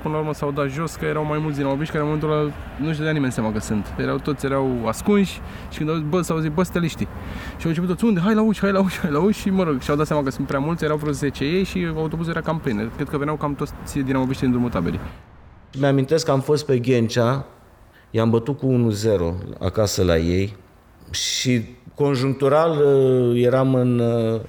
până 0.02 0.14
la 0.14 0.20
urmă 0.20 0.34
s-au 0.34 0.50
dat 0.50 0.68
jos 0.68 0.94
că 0.94 1.04
erau 1.04 1.24
mai 1.24 1.38
mulți 1.38 1.56
din 1.58 1.66
Obiș 1.66 1.88
care 1.88 1.98
în 1.98 2.04
momentul 2.04 2.32
ăla 2.32 2.50
nu 2.76 2.88
își 2.88 2.98
dădea 2.98 3.12
nimeni 3.12 3.32
seama 3.32 3.52
că 3.52 3.60
sunt. 3.60 3.94
Erau 3.98 4.16
toți 4.16 4.46
erau 4.46 4.86
ascunși 4.86 5.40
și 5.70 5.78
când 5.78 5.90
au 5.90 5.94
zis, 5.94 6.04
bă, 6.08 6.20
s-au 6.20 6.38
zis, 6.38 6.50
bă, 6.54 6.62
steliștii. 6.62 7.08
Și 7.56 7.62
au 7.62 7.68
început 7.68 7.88
toți, 7.88 8.04
unde? 8.04 8.20
Hai 8.20 8.34
la 8.34 8.42
uși, 8.42 8.60
hai 8.60 8.72
la 8.72 8.80
uși, 8.80 8.98
hai 8.98 9.10
la 9.10 9.18
uși 9.18 9.40
și 9.40 9.50
mă 9.50 9.62
rog, 9.62 9.80
și-au 9.80 9.96
dat 9.96 10.06
seama 10.06 10.22
că 10.22 10.30
sunt 10.30 10.46
prea 10.46 10.58
mulți, 10.58 10.84
erau 10.84 10.96
vreo 10.96 11.12
10 11.12 11.44
ei 11.44 11.64
și 11.64 11.88
autobuzul 11.96 12.32
era 12.32 12.40
cam 12.40 12.58
plin. 12.58 12.90
Cred 12.96 13.08
că 13.08 13.18
veneau 13.18 13.36
cam 13.36 13.54
toți 13.54 13.98
din 13.98 14.16
Obiști 14.16 14.44
în 14.44 14.50
drumul 14.50 14.70
taberii. 14.70 15.00
Mi-amintesc 15.78 16.24
că 16.24 16.30
am 16.30 16.40
fost 16.40 16.66
pe 16.66 16.78
Ghencea, 16.78 17.46
i-am 18.10 18.30
bătut 18.30 18.58
cu 18.58 18.90
1-0 19.54 19.58
acasă 19.58 20.02
la 20.02 20.16
ei 20.16 20.56
și 21.10 21.64
conjunctural 21.94 22.70
uh, 22.70 23.42
eram 23.44 23.74
în, 23.74 23.98
uh, 23.98 24.40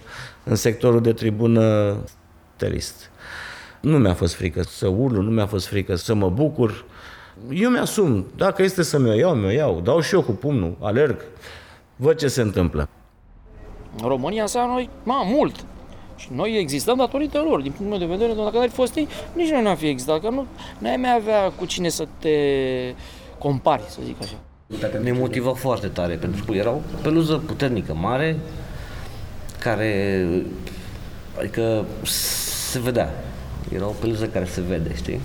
în 0.49 0.55
sectorul 0.55 1.01
de 1.01 1.13
tribună 1.13 1.95
telist. 2.55 3.11
Nu 3.81 3.97
mi-a 3.97 4.13
fost 4.13 4.33
frică 4.33 4.61
să 4.61 4.87
urlu, 4.87 5.21
nu 5.21 5.29
mi-a 5.29 5.45
fost 5.45 5.67
frică 5.67 5.95
să 5.95 6.13
mă 6.13 6.29
bucur. 6.29 6.85
Eu 7.51 7.69
mi-asum, 7.69 8.25
dacă 8.35 8.61
este 8.61 8.83
să 8.83 8.99
mi-o 8.99 9.13
iau, 9.13 9.35
mi-o 9.35 9.49
iau, 9.49 9.79
dau 9.83 9.99
și 9.99 10.13
eu 10.13 10.21
cu 10.21 10.31
pumnul, 10.31 10.77
alerg, 10.79 11.25
văd 11.95 12.17
ce 12.17 12.27
se 12.27 12.41
întâmplă. 12.41 12.89
România 14.01 14.41
înseamnă 14.41 14.73
noi, 14.73 14.89
ma, 15.03 15.23
mult. 15.23 15.65
Și 16.15 16.27
noi 16.35 16.57
existăm 16.59 16.97
datorită 16.97 17.39
lor. 17.39 17.61
Din 17.61 17.71
punctul 17.71 17.97
meu 17.97 18.07
de 18.07 18.15
vedere, 18.15 18.43
dacă 18.43 18.57
n-ar 18.57 18.69
fi 18.69 18.75
fost 18.75 18.95
ei, 18.95 19.07
nici 19.33 19.49
noi 19.49 19.61
n-am 19.61 19.75
fi 19.75 19.87
existat. 19.87 20.21
Că 20.21 20.29
nu 20.29 20.45
n-ai 20.77 20.95
mai 20.95 21.13
avea 21.15 21.49
cu 21.49 21.65
cine 21.65 21.89
să 21.89 22.07
te 22.19 22.29
compari, 23.37 23.83
să 23.87 23.99
zic 24.03 24.15
așa. 24.21 24.99
Ne 25.01 25.11
motiva 25.11 25.53
foarte 25.53 25.87
tare, 25.87 26.15
pentru 26.15 26.43
că 26.43 26.53
era 26.53 26.69
o 26.69 26.79
peluză 27.01 27.43
puternică, 27.45 27.93
mare, 27.93 28.39
care, 29.59 30.25
adică 31.37 31.85
se 32.69 32.79
vedea. 32.79 33.13
Era 33.73 33.87
o 33.87 33.93
peluză 33.99 34.25
care 34.25 34.45
se 34.45 34.61
vede, 34.61 34.95
știi? 34.95 35.19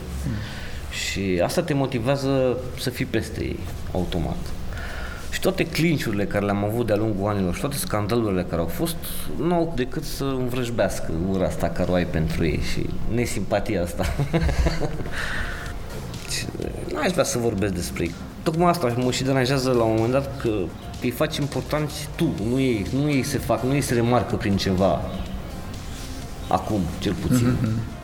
Și 0.91 1.41
asta 1.45 1.63
te 1.63 1.75
motivează 1.75 2.57
să 2.81 2.91
fii 2.91 3.05
peste 3.05 3.45
ei, 3.45 3.59
automat. 3.93 4.37
Și 5.31 5.41
toate 5.41 5.67
clinciurile 5.67 6.25
care 6.25 6.45
le-am 6.45 6.65
avut 6.65 6.87
de-a 6.87 6.97
lungul 6.97 7.31
anilor 7.31 7.55
și 7.55 7.61
toate 7.61 7.77
scandalurile 7.77 8.43
care 8.43 8.61
au 8.61 8.67
fost, 8.67 8.97
nu 9.37 9.55
au 9.55 9.73
decât 9.77 10.05
să 10.05 10.25
învrăjbească 10.25 11.13
ura 11.31 11.47
asta 11.47 11.69
care 11.69 11.91
o 11.91 11.95
ai 11.95 12.07
pentru 12.07 12.45
ei 12.45 12.61
și 12.73 12.87
nesimpatia 13.15 13.83
asta. 13.83 14.15
N-aș 16.93 17.11
vrea 17.11 17.25
să 17.25 17.39
vorbesc 17.39 17.75
despre 17.75 18.05
ei. 18.05 18.15
Tocmai 18.45 18.71
asta 18.71 18.95
mă 18.97 19.11
și 19.11 19.25
deranjează 19.25 19.73
la 19.73 19.83
un 19.83 19.95
moment 19.95 20.13
dat 20.13 20.41
că 20.41 20.51
îi 21.03 21.11
faci 21.11 21.37
importanți 21.37 22.09
tu, 22.17 22.29
nu 22.49 22.61
ei, 22.61 22.87
nu 22.93 23.11
ei 23.11 23.23
se 23.23 23.39
fac, 23.39 23.63
nu 23.63 23.75
ei 23.75 23.81
se 23.81 23.95
remarcă 23.95 24.37
prin 24.37 24.57
ceva. 24.57 25.01
Acum, 26.49 26.81
cel 26.99 27.15
puțin. 27.15 27.57
Mm-hmm. 27.57 27.95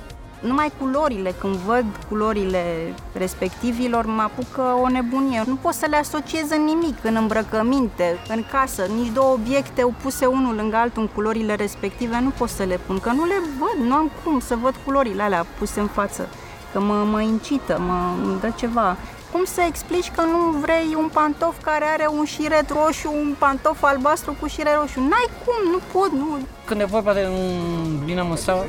Numai 0.40 0.72
culorile, 0.78 1.34
când 1.38 1.54
văd 1.54 1.84
culorile 2.08 2.64
respectivilor, 3.12 4.06
mă 4.06 4.22
apucă 4.22 4.62
o 4.82 4.88
nebunie. 4.88 5.42
Nu 5.46 5.54
pot 5.54 5.72
să 5.72 5.86
le 5.90 5.96
asociez 5.96 6.50
în 6.50 6.64
nimic, 6.64 6.96
în 7.02 7.16
îmbrăcăminte, 7.16 8.18
în 8.28 8.44
casă, 8.50 8.82
nici 8.82 9.12
două 9.12 9.32
obiecte 9.32 9.82
opuse 9.82 10.26
unul 10.26 10.54
lângă 10.54 10.76
altul 10.76 11.02
în 11.02 11.08
culorile 11.08 11.54
respective, 11.54 12.20
nu 12.20 12.30
pot 12.38 12.48
să 12.48 12.62
le 12.62 12.78
pun, 12.86 12.98
că 12.98 13.10
nu 13.12 13.24
le 13.24 13.40
văd, 13.58 13.86
nu 13.86 13.94
am 13.94 14.10
cum 14.24 14.40
să 14.40 14.56
văd 14.62 14.74
culorile 14.84 15.22
alea 15.22 15.46
puse 15.58 15.80
în 15.80 15.86
față, 15.86 16.28
că 16.72 16.80
mă, 16.80 17.04
mă 17.10 17.20
incită, 17.20 17.80
mă 17.86 18.24
îmi 18.24 18.40
dă 18.40 18.52
ceva. 18.56 18.96
Cum 19.32 19.44
să 19.44 19.60
explici 19.68 20.10
că 20.10 20.20
nu 20.20 20.58
vrei 20.58 20.94
un 20.96 21.08
pantof 21.12 21.54
care 21.62 21.84
are 21.84 22.06
un 22.18 22.24
șiret 22.24 22.70
roșu, 22.70 23.12
un 23.12 23.34
pantof 23.38 23.82
albastru 23.82 24.36
cu 24.40 24.46
șiret 24.46 24.74
roșu? 24.80 25.00
N-ai 25.00 25.28
cum, 25.44 25.70
nu 25.70 25.78
pot, 25.92 26.12
nu. 26.12 26.38
Când 26.64 26.80
e 26.80 26.84
vorba 26.84 27.12
de 27.12 27.26
un 27.26 28.04
Dinamo 28.04 28.34
sau 28.34 28.66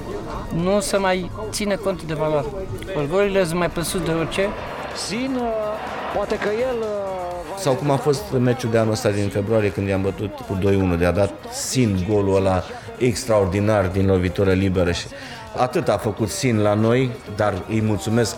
nu 0.54 0.80
se 0.80 0.98
mai 0.98 1.32
ține 1.50 1.76
cont 1.76 2.04
de 2.04 2.14
valoare. 2.14 2.48
Orgolile 2.96 3.46
sunt 3.46 3.60
mai 3.60 3.70
presus 3.70 4.02
de 4.02 4.12
orice. 4.12 4.50
Sin, 5.08 5.40
poate 6.16 6.38
că 6.38 6.50
el... 6.50 6.86
Sau 7.58 7.74
cum 7.74 7.90
a 7.90 7.96
fost 7.96 8.24
meciul 8.40 8.72
de 8.72 8.78
anul 8.78 8.92
ăsta 8.92 9.10
din 9.10 9.30
februarie 9.30 9.72
când 9.72 9.88
i-am 9.88 10.02
bătut 10.02 10.40
cu 10.40 10.58
2-1 10.96 10.98
de 10.98 11.06
a 11.06 11.12
dat 11.12 11.34
Sin 11.52 12.06
golul 12.10 12.36
ăla 12.36 12.64
extraordinar 12.98 13.86
din 13.88 14.06
lovitură 14.06 14.52
liberă 14.52 14.92
și 14.92 15.08
atât 15.58 15.88
a 15.90 15.98
făcut 15.98 16.30
Sin 16.30 16.62
la 16.62 16.74
noi, 16.74 17.12
dar 17.36 17.54
îi 17.70 17.82
mulțumesc 17.82 18.36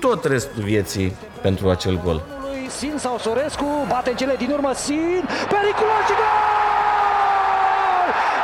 tot 0.00 0.24
restul 0.24 0.62
vieții 0.62 1.14
pentru 1.46 1.70
acel 1.70 2.00
gol. 2.04 2.22
Sin 2.68 2.94
sau 2.96 3.18
Sorescu 3.18 3.64
bate 3.88 4.10
în 4.10 4.16
cele 4.16 4.34
din 4.36 4.50
urmă 4.50 4.72
Sin, 4.72 5.22
periculos 5.54 6.02
și 6.08 6.14
gol! 6.20 6.38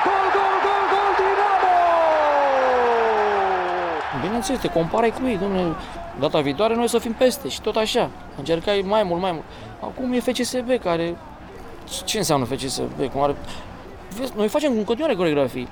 Gol, 0.07 0.27
gol, 0.37 0.55
gol, 0.65 0.85
gol, 0.93 1.13
Dinamo! 1.21 1.75
Bineînțeles, 4.23 4.61
te 4.61 4.69
comparai 4.69 5.11
cu 5.11 5.27
ei, 5.27 5.39
domnule, 5.39 5.75
data 6.19 6.41
viitoare 6.41 6.75
noi 6.75 6.89
să 6.89 6.99
fim 6.99 7.13
peste 7.13 7.49
și 7.49 7.61
tot 7.61 7.77
așa. 7.77 8.11
Încercai 8.39 8.85
mai 8.87 9.03
mult, 9.03 9.21
mai 9.21 9.33
mult. 9.33 9.45
Acum 9.81 10.13
e 10.13 10.21
FCSB 10.21 10.69
care... 10.83 11.17
Ce 12.05 12.19
înseamnă 12.19 12.45
FCSB? 12.45 13.13
Cum 13.13 13.23
are... 13.23 13.37
Noi 14.37 14.49
facem 14.49 14.73
în 14.73 14.85
continuare 14.85 15.17
coreografii, 15.17 15.69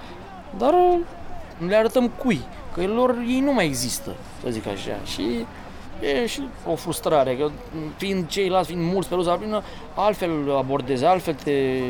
dar 0.59 0.75
le 1.67 1.77
arătăm 1.77 2.09
cui, 2.09 2.41
că 2.75 2.87
lor 2.87 3.17
ei 3.27 3.41
nu 3.41 3.53
mai 3.53 3.65
există, 3.65 4.15
să 4.43 4.51
zic 4.51 4.67
așa. 4.67 4.97
Și 5.05 5.47
e 6.01 6.27
și 6.27 6.49
o 6.67 6.75
frustrare, 6.75 7.37
că 7.37 7.51
fiind 7.97 8.29
ceilalți, 8.29 8.69
fiind 8.69 8.93
mulți 8.93 9.09
pe 9.09 9.15
luza 9.15 9.35
plină, 9.35 9.63
altfel 9.95 10.57
abordezi, 10.57 11.05
altfel 11.05 11.35
te 11.35 11.81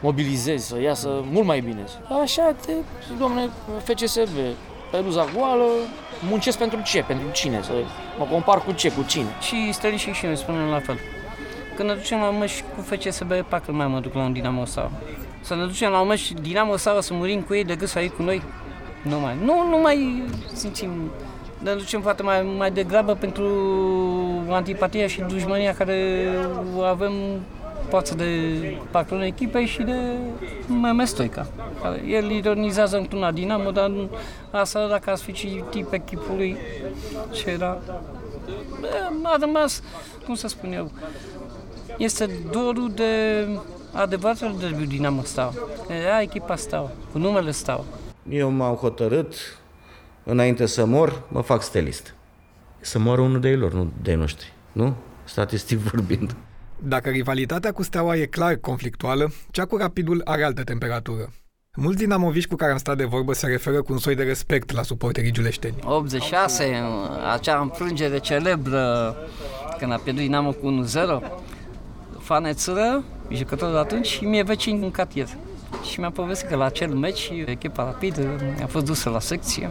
mobilizezi, 0.00 0.66
să 0.66 0.80
iasă 0.80 1.24
mult 1.30 1.46
mai 1.46 1.60
bine. 1.60 1.84
Așa 2.22 2.54
te, 2.66 2.72
domne, 3.18 3.50
FCSB, 3.84 4.36
peluza 4.90 5.26
goală, 5.36 5.64
muncesc 6.28 6.58
pentru 6.58 6.80
ce, 6.84 7.02
pentru 7.02 7.30
cine, 7.32 7.62
să 7.62 7.72
mă 8.18 8.24
compar 8.30 8.62
cu 8.64 8.72
ce, 8.72 8.90
cu 8.92 9.02
cine. 9.02 9.28
Și 9.40 9.72
stărișii 9.72 10.12
și 10.12 10.24
noi 10.24 10.36
spunem 10.36 10.68
la 10.68 10.80
fel. 10.80 10.98
Când 11.76 11.88
ne 11.88 11.94
ducem 11.94 12.18
la 12.18 12.28
un 12.28 12.38
meci 12.38 12.64
cu 12.76 12.82
FCSB, 12.82 13.32
parcă 13.32 13.72
mai 13.72 13.86
mă 13.86 14.00
duc 14.00 14.14
la 14.14 14.22
un 14.22 14.32
Dinamo 14.32 14.64
sau 14.64 14.90
Să 15.40 15.54
ne 15.54 15.64
ducem 15.64 15.90
la 15.90 16.00
un 16.00 16.06
meci 16.06 16.32
Dinamo 16.32 16.76
sau 16.76 17.00
să 17.00 17.14
murim 17.14 17.40
cu 17.40 17.54
ei 17.54 17.64
decât 17.64 17.88
să 17.88 17.98
ai 17.98 18.08
cu 18.08 18.22
noi. 18.22 18.42
Nu 19.02 19.18
mai, 19.20 19.36
nu, 19.42 19.68
nu 19.68 19.78
mai 19.78 20.22
simțim 20.52 20.90
ne 21.62 21.74
ducem 21.74 22.00
poate 22.00 22.22
mai, 22.22 22.42
mai 22.56 22.70
degrabă 22.70 23.14
pentru 23.14 23.46
antipatia 24.48 25.06
și 25.06 25.20
dușmania 25.20 25.74
care 25.74 26.28
o 26.76 26.80
avem 26.80 27.12
față 27.88 28.14
de 28.14 28.26
patronul 28.90 29.24
echipei 29.24 29.66
și 29.66 29.82
de 29.82 29.96
Meme 30.80 31.04
Stoica. 31.04 31.46
El 32.08 32.30
ironizează 32.30 32.96
într-una 32.96 33.32
Dinamo, 33.32 33.70
dar 33.70 33.92
asta 34.50 34.86
dacă 34.86 35.10
ați 35.10 35.22
fi 35.22 35.32
citit 35.32 35.86
echipului 35.90 36.56
ce 37.30 37.50
era... 37.50 37.78
A 39.22 39.36
rămas, 39.40 39.82
cum 40.24 40.34
să 40.34 40.48
spun 40.48 40.72
eu, 40.72 40.90
este 41.98 42.30
dorul 42.50 42.90
de 42.94 43.46
adevăratul 43.92 44.56
derbiu 44.58 44.84
Dinamo 44.84 45.22
Steaua. 45.22 45.52
Era 46.06 46.20
echipa 46.20 46.56
Steaua, 46.56 46.90
cu 47.12 47.18
numele 47.18 47.50
Steaua. 47.50 47.84
Eu 48.28 48.50
m-am 48.50 48.74
hotărât 48.74 49.34
înainte 50.24 50.66
să 50.66 50.84
mor, 50.84 51.22
mă 51.28 51.40
fac 51.40 51.62
stelist. 51.62 52.14
Să 52.80 52.98
moară 52.98 53.20
unul 53.20 53.40
de 53.40 53.48
ei 53.48 53.56
lor, 53.56 53.72
nu 53.72 53.92
de 54.02 54.14
noștri. 54.14 54.52
Nu? 54.72 54.96
Statistic 55.24 55.78
vorbind. 55.90 56.36
Dacă 56.78 57.08
rivalitatea 57.08 57.72
cu 57.72 57.82
Steaua 57.82 58.16
e 58.16 58.26
clar 58.26 58.54
conflictuală, 58.54 59.32
cea 59.50 59.64
cu 59.64 59.76
Rapidul 59.76 60.20
are 60.24 60.44
altă 60.44 60.62
temperatură. 60.62 61.32
Mulți 61.76 61.98
dinamoviști 61.98 62.48
cu 62.48 62.56
care 62.56 62.72
am 62.72 62.78
stat 62.78 62.96
de 62.96 63.04
vorbă 63.04 63.32
se 63.32 63.46
referă 63.46 63.82
cu 63.82 63.92
un 63.92 63.98
soi 63.98 64.14
de 64.14 64.22
respect 64.22 64.72
la 64.72 64.82
suporterii 64.82 65.32
giuleșteni. 65.32 65.76
86, 65.84 66.82
acea 67.32 67.60
înfrângere 67.60 68.18
celebră 68.18 69.16
când 69.78 69.92
a 69.92 69.96
pierdut 69.96 70.22
Dinamo 70.22 70.52
cu 70.52 70.84
1-0, 70.84 71.42
fanețură, 72.18 73.04
jucătorul 73.30 73.74
de 73.74 73.80
atunci 73.80 74.06
și 74.06 74.24
mi-e 74.24 74.42
vecin 74.42 74.80
în 74.82 74.90
cartier. 74.90 75.28
Și 75.90 76.00
mi-a 76.00 76.10
povestit 76.10 76.48
că 76.48 76.56
la 76.56 76.64
acel 76.64 76.94
meci 76.94 77.32
echipa 77.44 77.84
rapid 77.84 78.18
a 78.62 78.66
fost 78.66 78.84
dusă 78.84 79.10
la 79.10 79.20
secție, 79.20 79.70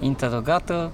interogată, 0.00 0.90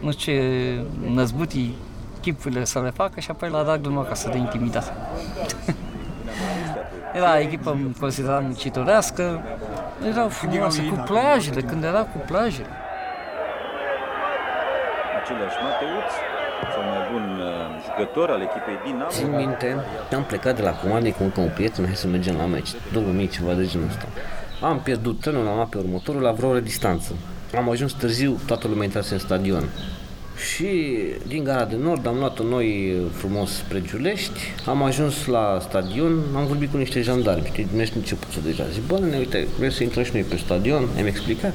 nu 0.00 0.12
știu 0.12 0.32
ce 0.32 0.80
năzbutii 1.14 1.74
chipurile 2.20 2.64
să 2.64 2.80
le 2.80 2.90
facă 2.90 3.20
și 3.20 3.30
apoi 3.30 3.48
l-a 3.50 3.62
dat 3.62 3.80
drumul 3.80 4.04
acasă 4.04 4.28
de 4.28 4.36
intimidat. 4.36 4.92
Era 7.18 7.38
echipă 7.38 7.78
considerată 8.00 8.42
muncitorească, 8.42 9.42
erau 10.10 10.28
frumoase 10.28 10.82
cu 10.82 11.02
plajele, 11.06 11.60
când 11.60 11.84
era 11.84 12.00
cu 12.00 12.18
plajele. 12.26 12.68
Același 15.22 15.56
Mateuț, 15.62 16.12
cel 16.72 16.84
mai 16.90 17.02
bun 17.12 17.24
uh, 17.40 17.52
jucător 17.84 18.30
al 18.30 18.40
echipei 18.40 18.78
Dinamo. 18.84 19.10
Țin 19.10 19.30
minte, 19.42 19.76
am 20.14 20.24
plecat 20.24 20.56
de 20.56 20.62
la 20.62 20.70
comandă 20.70 21.08
cu 21.08 21.22
încă 21.22 21.40
un 21.40 21.50
prieten, 21.54 21.84
hai 21.84 21.96
să 21.96 22.06
mergem 22.06 22.36
la 22.36 22.46
meci, 22.46 22.70
două 22.92 23.10
mii, 23.18 23.28
ceva 23.28 23.52
de 23.52 23.66
genul 23.66 23.86
ăsta. 23.88 24.06
Am 24.60 24.80
pierdut 24.80 25.20
trenul, 25.20 25.46
am 25.46 25.54
luat 25.54 25.68
pe 25.68 25.78
următorul 25.78 26.22
la 26.22 26.32
vreo 26.32 26.48
oră 26.48 26.60
distanță. 26.60 27.12
Am 27.56 27.70
ajuns 27.70 27.92
târziu, 27.92 28.40
toată 28.46 28.68
lumea 28.68 28.84
intrase 28.84 29.12
în 29.12 29.20
stadion. 29.20 29.64
Și 30.50 30.68
din 31.26 31.44
gara 31.44 31.64
de 31.64 31.76
nord 31.76 32.06
am 32.06 32.18
luat 32.18 32.42
noi 32.42 32.96
frumos 33.12 33.50
spre 33.50 33.82
Giulești, 33.82 34.40
am 34.66 34.82
ajuns 34.82 35.26
la 35.26 35.58
stadion, 35.60 36.22
am 36.34 36.46
vorbit 36.46 36.70
cu 36.70 36.76
niște 36.76 37.00
jandarmi, 37.00 37.46
știi, 37.46 37.68
din 37.72 37.90
începutul 37.94 38.42
deja. 38.44 38.64
Zic, 38.72 38.86
bă, 38.86 38.98
ne 38.98 39.16
uite, 39.16 39.46
vrei 39.58 39.72
să 39.72 39.82
intrăm 39.82 40.04
și 40.04 40.10
noi 40.12 40.22
pe 40.22 40.36
stadion? 40.36 40.88
Am 40.98 41.06
explicat. 41.06 41.54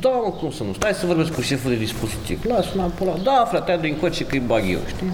Da, 0.00 0.08
mă, 0.08 0.30
cum 0.40 0.50
să 0.50 0.62
nu? 0.62 0.72
Stai 0.72 0.92
să 0.92 1.06
vorbesc 1.06 1.32
cu 1.32 1.40
șeful 1.40 1.70
de 1.70 1.76
dispoziție. 1.76 2.38
Las, 2.48 2.72
n-am 2.72 2.90
pola. 2.90 3.14
Da, 3.22 3.46
frate, 3.48 3.72
adu 3.72 3.86
încoace 3.86 4.24
că-i 4.24 4.38
bag 4.38 4.62
eu, 4.70 4.78
știi? 4.86 5.12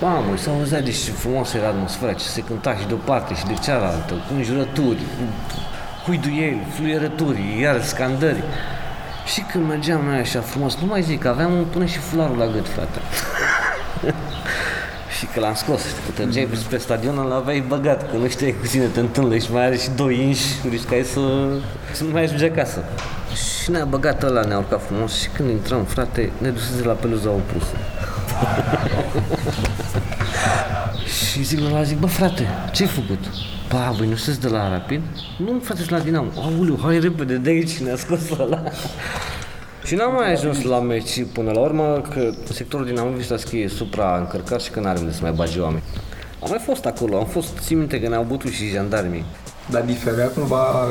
Mamă, 0.00 0.36
s-a 0.36 0.50
auzit 0.50 0.78
de 0.78 0.90
ce 0.90 1.10
frumos 1.10 1.52
era 1.52 1.66
atmosfera, 1.66 2.12
ce 2.12 2.24
se 2.24 2.40
cânta 2.40 2.76
și 2.76 2.86
de 2.86 2.92
o 2.92 2.96
parte 2.96 3.34
și 3.34 3.44
de 3.44 3.54
cealaltă, 3.64 4.12
cu 4.12 4.34
înjurături, 4.34 4.96
cu 4.96 5.22
huiduieli, 6.04 6.66
fluierături, 6.74 7.40
iar 7.60 7.82
scandări. 7.82 8.42
Și 9.32 9.40
când 9.40 9.68
mergeam 9.68 10.04
noi 10.04 10.18
așa 10.18 10.40
frumos, 10.40 10.76
nu 10.80 10.86
mai 10.86 11.02
zic, 11.02 11.24
aveam 11.24 11.66
până 11.70 11.84
și 11.84 11.98
fularul 11.98 12.36
la 12.36 12.46
gât, 12.46 12.68
frate. 12.68 12.98
și 15.18 15.26
că 15.26 15.40
l-am 15.40 15.54
scos, 15.54 15.80
știi, 15.80 16.02
că 16.06 16.22
trăgeai 16.22 16.48
mm. 16.50 16.56
spre 16.56 16.78
stadion, 16.78 17.18
îl 17.18 17.32
aveai 17.32 17.64
băgat, 17.68 18.10
că 18.10 18.16
nu 18.16 18.28
știai 18.28 18.54
cu 18.60 18.66
cine 18.66 18.84
te 18.84 19.00
întâlnești, 19.00 19.52
mai 19.52 19.64
are 19.64 19.76
și 19.76 19.90
doi 19.90 20.20
inși, 20.20 20.68
riscai 20.70 21.02
să, 21.04 21.20
să 21.92 22.04
nu 22.04 22.10
mai 22.10 22.22
ajungi 22.22 22.44
acasă. 22.44 22.84
Și 23.62 23.70
ne-a 23.70 23.84
băgat 23.84 24.22
ăla, 24.22 24.40
ne-a 24.40 24.58
urcat 24.58 24.82
frumos 24.82 25.20
și 25.20 25.28
când 25.28 25.50
intrăm, 25.50 25.84
frate, 25.84 26.32
ne 26.38 26.48
dusese 26.48 26.84
la 26.84 26.92
peluza 26.92 27.30
opusă. 27.30 27.76
și 31.16 31.42
zic 31.42 31.58
la 31.58 31.82
zic, 31.82 31.98
bă 31.98 32.06
frate, 32.06 32.46
ce-ai 32.72 32.88
făcut? 32.88 33.18
Ba, 33.68 33.94
voi 33.96 34.06
nu 34.06 34.14
sunteți 34.14 34.46
de 34.46 34.48
la 34.48 34.68
Rapid? 34.68 35.00
Nu, 35.38 35.60
frate, 35.62 35.82
la 35.88 35.98
Dinamo. 35.98 36.30
Aoleu, 36.36 36.78
hai 36.82 36.98
repede 36.98 37.36
de 37.36 37.50
aici, 37.50 37.78
ne-a 37.78 37.96
scos 37.96 38.20
ăla. 38.38 38.62
și 39.86 39.94
n-am 39.94 40.12
mai 40.12 40.32
ajuns 40.32 40.62
la 40.62 40.80
meci 40.80 41.26
până 41.32 41.50
la 41.50 41.60
urmă, 41.60 42.02
că 42.10 42.30
sectorul 42.52 42.86
Dinamo 42.86 43.10
Vista 43.10 43.56
e 43.56 43.68
supra-încărcat 43.68 44.60
și 44.60 44.70
că 44.70 44.80
n-are 44.80 44.98
unde 44.98 45.12
să 45.12 45.18
mai 45.22 45.32
bagi 45.32 45.60
oameni. 45.60 45.82
Am 46.42 46.50
mai 46.50 46.60
fost 46.64 46.84
acolo, 46.84 47.18
am 47.18 47.26
fost, 47.26 47.58
țin 47.58 47.78
minte 47.78 48.00
că 48.00 48.08
ne-au 48.08 48.26
bătut 48.28 48.50
și 48.50 48.68
jandarmii. 48.68 49.24
Dar 49.70 49.82
diferea 49.82 50.26
cumva 50.26 50.86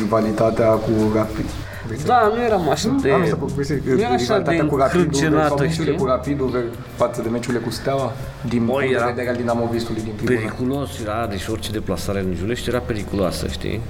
rivalitatea 0.00 0.68
cu 0.68 0.90
Rapid? 1.14 1.46
Da, 2.06 2.32
nu 2.34 2.42
era 2.42 2.60
așa 2.70 2.96
de... 3.02 3.10
Am 3.10 3.26
să 3.62 3.74
nu 3.84 4.00
era 4.00 4.08
așa 4.08 4.38
de 4.38 4.56
cu 4.56 4.76
Rapidul, 4.76 5.70
știi? 5.70 5.94
cu 5.94 6.04
Rapidul 6.04 6.70
față 6.96 7.22
de 7.22 7.28
meciurile 7.28 7.62
cu 7.62 7.70
Steaua, 7.70 8.12
din 8.48 8.64
punct 8.64 8.88
de 8.88 9.02
vedere 9.06 9.28
al 9.28 9.36
dinamovistului 9.36 10.02
din 10.02 10.12
tribună. 10.16 10.38
Periculos 10.38 11.00
era, 11.02 11.26
deci 11.26 11.46
orice 11.48 11.70
deplasare 11.70 12.20
în 12.20 12.34
Giulești 12.34 12.68
era 12.68 12.78
periculoasă, 12.78 13.46
știi? 13.46 13.80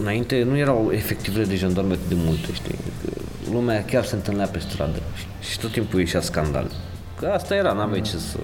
Înainte 0.00 0.42
nu 0.42 0.56
erau 0.56 0.90
efectivele 0.92 1.44
de 1.44 1.56
jandarme 1.56 1.92
atât 1.92 2.08
de 2.08 2.14
multe, 2.16 2.52
știi? 2.52 2.78
Că 3.04 3.20
lumea 3.52 3.84
chiar 3.84 4.04
se 4.04 4.14
întâlnea 4.14 4.46
pe 4.46 4.58
stradă 4.58 4.98
și 5.40 5.58
tot 5.58 5.72
timpul 5.72 5.98
ieșea 5.98 6.20
scandal. 6.20 6.70
Că 7.18 7.26
asta 7.26 7.54
era, 7.54 7.72
n-aveai 7.72 8.00
ce 8.00 8.16
să... 8.16 8.38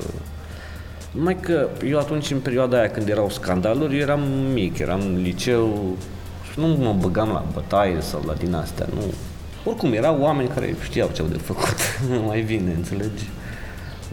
Numai 1.10 1.36
că 1.40 1.68
eu 1.84 1.98
atunci, 1.98 2.30
în 2.30 2.38
perioada 2.38 2.78
aia 2.78 2.90
când 2.90 3.08
erau 3.08 3.30
scandaluri, 3.30 3.94
eu 3.94 4.00
eram 4.00 4.20
mic, 4.52 4.78
eram 4.78 5.00
în 5.00 5.22
liceu, 6.56 6.76
nu 6.76 6.84
mă 6.84 6.96
băgam 7.00 7.28
la 7.28 7.44
bătaie 7.52 8.00
sau 8.00 8.22
la 8.26 8.32
din 8.32 8.54
astea, 8.54 8.86
nu. 8.94 9.00
Oricum, 9.64 9.92
erau 9.92 10.20
oameni 10.20 10.48
care 10.48 10.74
știau 10.82 11.10
ce 11.12 11.22
au 11.22 11.28
de 11.28 11.36
făcut, 11.36 11.76
mai 12.26 12.40
bine, 12.40 12.72
înțelegi? 12.76 13.28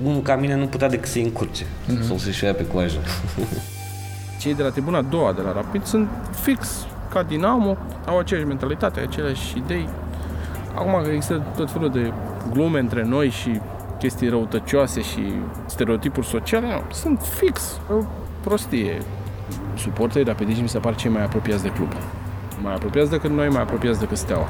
Unul 0.04 0.22
ca 0.22 0.36
mine 0.36 0.56
nu 0.56 0.66
putea 0.66 0.90
decât 0.90 1.10
să-i 1.10 1.24
încurce 1.24 1.64
mm-hmm. 1.64 2.08
sau 2.08 2.18
să-și 2.18 2.44
ia 2.44 2.54
pe 2.54 2.68
coajă. 2.68 2.98
Cei 4.42 4.56
de 4.56 4.64
la 4.64 4.70
tribuna 4.70 4.98
a 4.98 5.02
doua 5.02 5.34
de 5.34 5.42
la 5.42 5.54
Rapid 5.54 5.84
sunt 5.84 6.08
fix 6.42 6.86
ca 7.10 7.24
Dinamo, 7.24 7.78
au 8.06 8.18
aceeași 8.18 8.48
mentalitate, 8.48 9.00
aceleași 9.00 9.58
idei. 9.58 9.90
Acum 10.76 11.02
că 11.04 11.10
există 11.10 11.44
tot 11.56 11.72
felul 11.72 11.90
de 11.90 12.14
glume 12.52 12.80
între 12.80 13.04
noi 13.04 13.30
și 13.30 13.60
chestii 14.00 14.30
răutăcioase 14.30 15.02
și 15.02 15.22
stereotipuri 15.66 16.26
sociale, 16.26 16.68
nu, 16.68 16.82
sunt 16.92 17.22
fix 17.22 17.80
o 17.90 18.06
prostie. 18.42 19.02
Suporterii 19.78 20.28
rapidiști 20.28 20.62
mi 20.62 20.70
se 20.70 20.80
par 20.80 20.96
cei 20.96 21.12
mai 21.12 21.24
apropiați 21.24 21.64
de 21.64 21.72
club 21.72 21.94
mai 22.62 22.74
apropiați 22.74 23.10
decât 23.10 23.30
noi, 23.30 23.50
mai 23.50 23.62
apropiați 23.62 24.00
decât 24.00 24.18
Steaua. 24.18 24.48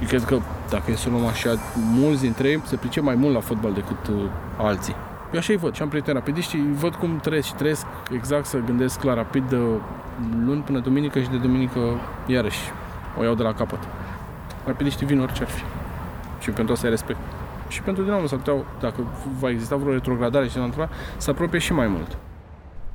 Eu 0.00 0.06
cred 0.06 0.24
că 0.24 0.38
dacă 0.70 0.90
e 0.90 0.94
să 0.94 1.08
luăm 1.08 1.26
așa, 1.26 1.50
mulți 1.74 2.20
dintre 2.20 2.48
ei 2.48 2.62
se 2.64 2.76
pricep 2.76 3.02
mai 3.02 3.14
mult 3.14 3.34
la 3.34 3.40
fotbal 3.40 3.72
decât 3.72 4.06
uh, 4.06 4.16
alții. 4.56 4.94
Eu 5.32 5.38
așa 5.38 5.52
îi 5.52 5.58
văd 5.58 5.74
și 5.74 5.82
am 5.82 5.88
prieteni 5.88 6.16
rapidiști 6.16 6.50
și 6.50 6.62
văd 6.72 6.94
cum 6.94 7.18
trăiesc 7.18 7.46
și 7.46 7.54
trăiesc 7.54 7.86
exact 8.12 8.46
să 8.46 8.58
gândesc 8.58 9.02
la 9.02 9.14
rapid 9.14 9.48
de 9.48 9.56
luni 10.44 10.62
până 10.62 10.78
duminică 10.78 11.20
și 11.20 11.28
de 11.28 11.36
duminică 11.36 11.80
iarăși 12.26 12.72
o 13.18 13.22
iau 13.22 13.34
de 13.34 13.42
la 13.42 13.54
capăt. 13.54 13.78
Rapidiștii 14.64 15.06
vin 15.06 15.20
orice 15.20 15.42
ar 15.42 15.48
fi. 15.48 15.62
Și 16.40 16.50
pentru 16.50 16.72
asta 16.72 16.86
îi 16.86 16.92
respect. 16.92 17.18
Și 17.68 17.82
pentru 17.82 18.02
Dinamo 18.02 18.26
s-ar 18.26 18.38
putea, 18.38 18.54
dacă 18.80 19.06
va 19.38 19.50
exista 19.50 19.76
vreo 19.76 19.92
retrogradare 19.92 20.46
și 20.46 20.52
se 20.52 20.88
să 21.16 21.30
apropie 21.30 21.58
și 21.58 21.72
mai 21.72 21.86
mult. 21.86 22.16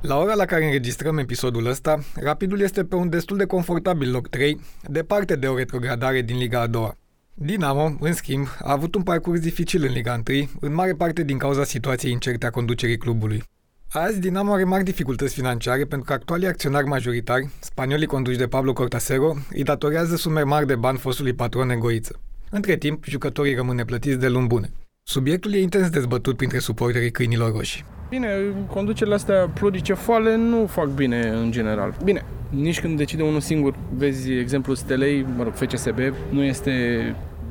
La 0.00 0.18
ora 0.18 0.34
la 0.34 0.44
care 0.44 0.64
înregistrăm 0.64 1.18
episodul 1.18 1.66
ăsta, 1.66 1.98
Rapidul 2.14 2.60
este 2.60 2.84
pe 2.84 2.94
un 2.94 3.08
destul 3.08 3.36
de 3.36 3.44
confortabil 3.44 4.10
loc 4.10 4.28
3, 4.28 4.60
departe 4.88 5.36
de 5.36 5.46
o 5.46 5.56
retrogradare 5.56 6.22
din 6.22 6.38
Liga 6.38 6.60
a 6.60 6.66
doua. 6.66 6.96
Dinamo, 7.34 7.96
în 8.00 8.12
schimb, 8.12 8.46
a 8.62 8.72
avut 8.72 8.94
un 8.94 9.02
parcurs 9.02 9.40
dificil 9.40 9.84
în 9.84 9.92
Liga 9.92 10.20
1, 10.28 10.48
în 10.60 10.74
mare 10.74 10.92
parte 10.92 11.22
din 11.22 11.38
cauza 11.38 11.64
situației 11.64 12.12
incerte 12.12 12.46
a 12.46 12.50
conducerii 12.50 12.98
clubului. 12.98 13.42
Azi, 13.90 14.20
Dinamo 14.20 14.52
are 14.52 14.64
mari 14.64 14.84
dificultăți 14.84 15.34
financiare 15.34 15.84
pentru 15.84 16.06
că 16.06 16.12
actualii 16.12 16.46
acționari 16.46 16.86
majoritari, 16.86 17.48
spaniolii 17.60 18.06
conduși 18.06 18.38
de 18.38 18.46
Pablo 18.46 18.72
Cortasero, 18.72 19.34
îi 19.50 19.62
datorează 19.62 20.16
sume 20.16 20.42
mari 20.42 20.66
de 20.66 20.76
bani 20.76 20.98
fostului 20.98 21.32
patron 21.32 21.70
Egoiță. 21.70 22.20
Între 22.50 22.76
timp, 22.76 23.04
jucătorii 23.04 23.54
rămân 23.54 23.76
neplătiți 23.76 24.18
de 24.18 24.28
luni 24.28 24.46
bune. 24.46 24.70
Subiectul 25.02 25.54
e 25.54 25.60
intens 25.60 25.90
dezbătut 25.90 26.36
printre 26.36 26.58
suporterii 26.58 27.10
câinilor 27.10 27.52
roșii. 27.52 27.84
Bine, 28.08 28.28
conducerile 28.72 29.14
astea 29.14 29.48
pluricefale 29.54 30.36
nu 30.36 30.66
fac 30.66 30.86
bine 30.86 31.28
în 31.28 31.50
general. 31.50 31.94
Bine, 32.04 32.24
nici 32.50 32.80
când 32.80 32.96
decide 32.96 33.22
unul 33.22 33.40
singur, 33.40 33.74
vezi 33.96 34.32
exemplul 34.32 34.76
Stelei, 34.76 35.26
mă 35.36 35.42
rog, 35.42 35.52
FCSB, 35.52 35.98
nu 36.30 36.42
este 36.42 36.72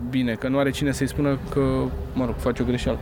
bine, 0.09 0.33
că 0.33 0.47
nu 0.47 0.57
are 0.57 0.69
cine 0.69 0.91
să-i 0.91 1.07
spună 1.07 1.37
că, 1.49 1.59
mă 2.13 2.25
rog, 2.25 2.35
face 2.37 2.61
o 2.61 2.65
greșeală. 2.65 2.99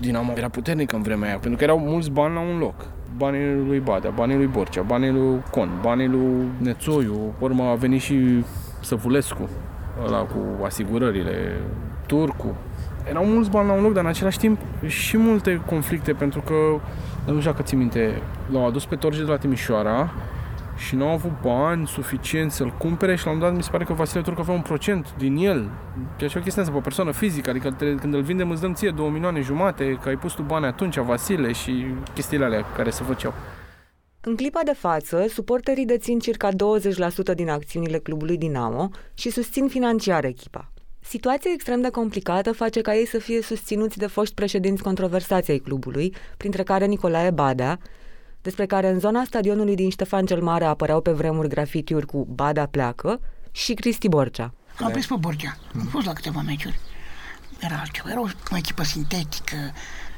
Dinamo 0.00 0.32
era 0.36 0.48
puternic 0.48 0.92
în 0.92 1.02
vremea 1.02 1.28
aia, 1.28 1.38
pentru 1.38 1.58
că 1.58 1.64
erau 1.64 1.78
mulți 1.78 2.10
bani 2.10 2.34
la 2.34 2.40
un 2.40 2.58
loc. 2.58 2.74
Banii 3.16 3.54
lui 3.66 3.78
Badea, 3.78 4.10
banii 4.10 4.36
lui 4.36 4.46
Borcea, 4.46 4.82
banii 4.82 5.10
lui 5.10 5.42
Con, 5.50 5.68
banii 5.82 6.08
lui 6.08 6.46
Nețoiu, 6.58 7.34
urmă 7.38 7.62
a 7.62 7.74
venit 7.74 8.00
și 8.00 8.44
Săvulescu, 8.80 9.48
ăla 10.06 10.18
cu 10.18 10.64
asigurările, 10.64 11.52
Turcu, 12.06 12.56
erau 13.08 13.24
mulți 13.24 13.50
bani 13.50 13.68
la 13.68 13.72
un 13.72 13.82
loc, 13.82 13.92
dar 13.92 14.02
în 14.02 14.10
același 14.10 14.38
timp 14.38 14.60
și 14.86 15.16
multe 15.16 15.62
conflicte, 15.66 16.12
pentru 16.12 16.40
că, 16.40 16.54
nu 17.32 17.38
știu 17.38 17.50
dacă 17.50 17.62
ții 17.62 17.76
minte, 17.76 18.22
l-au 18.52 18.66
adus 18.66 18.86
pe 18.86 18.96
Torge 18.96 19.24
de 19.24 19.30
la 19.30 19.36
Timișoara 19.36 20.10
și 20.76 20.94
nu 20.96 21.06
au 21.06 21.12
avut 21.12 21.32
bani 21.42 21.86
suficienți 21.86 22.56
să-l 22.56 22.74
cumpere 22.78 23.16
și 23.16 23.24
la 23.24 23.32
un 23.32 23.38
dat 23.38 23.56
mi 23.56 23.62
se 23.62 23.70
pare 23.70 23.84
că 23.84 23.92
Vasile 23.92 24.22
Turcu 24.22 24.40
avea 24.40 24.54
un 24.54 24.60
procent 24.60 25.14
din 25.18 25.36
el, 25.36 25.70
ceea 26.16 26.30
ce 26.30 26.38
o 26.38 26.40
chestie 26.40 26.62
pe 26.62 26.76
o 26.76 26.80
persoană 26.80 27.10
fizică, 27.10 27.50
adică 27.50 27.76
când 28.00 28.14
îl 28.14 28.22
vindem 28.22 28.50
îți 28.50 28.60
dăm 28.60 28.74
ție 28.74 28.90
2 28.90 29.08
milioane 29.08 29.40
jumate, 29.40 29.98
că 30.02 30.08
ai 30.08 30.16
pus 30.16 30.32
tu 30.32 30.42
bani 30.42 30.66
atunci, 30.66 30.98
Vasile 30.98 31.52
și 31.52 31.86
chestiile 32.14 32.44
alea 32.44 32.64
care 32.76 32.90
se 32.90 33.02
făceau. 33.02 33.32
În 34.20 34.36
clipa 34.36 34.60
de 34.64 34.72
față, 34.72 35.24
suporterii 35.28 35.84
dețin 35.84 36.18
circa 36.18 36.48
20% 36.50 36.54
din 37.34 37.50
acțiunile 37.50 37.98
clubului 37.98 38.36
Dinamo 38.36 38.88
și 39.14 39.30
susțin 39.30 39.68
financiar 39.68 40.24
echipa. 40.24 40.70
Situația 41.08 41.50
extrem 41.54 41.80
de 41.80 41.90
complicată 41.90 42.52
face 42.52 42.80
ca 42.80 42.94
ei 42.94 43.06
să 43.06 43.18
fie 43.18 43.42
susținuți 43.42 43.98
de 43.98 44.06
foști 44.06 44.34
președinți 44.34 44.82
controversați 44.82 45.50
ai 45.50 45.58
clubului, 45.58 46.14
printre 46.36 46.62
care 46.62 46.86
Nicolae 46.86 47.30
Badea, 47.30 47.78
despre 48.42 48.66
care 48.66 48.88
în 48.88 48.98
zona 48.98 49.24
stadionului 49.24 49.74
din 49.74 49.90
Ștefan 49.90 50.26
cel 50.26 50.42
Mare 50.42 50.64
apăreau 50.64 51.00
pe 51.00 51.10
vremuri 51.10 51.48
grafitiuri 51.48 52.06
cu 52.06 52.26
Badea 52.30 52.66
pleacă, 52.66 53.20
și 53.52 53.74
Cristi 53.74 54.08
Borcea. 54.08 54.54
L-am 54.78 54.90
prins 54.90 55.06
pe 55.06 55.14
Borcea. 55.18 55.58
Am 55.78 55.86
fost 55.86 56.06
la 56.06 56.12
câteva 56.12 56.40
meciuri. 56.40 56.78
Era 57.58 57.76
altceva. 57.80 58.10
Era 58.10 58.20
o 58.20 58.56
echipă 58.56 58.82
sintetică, 58.82 59.56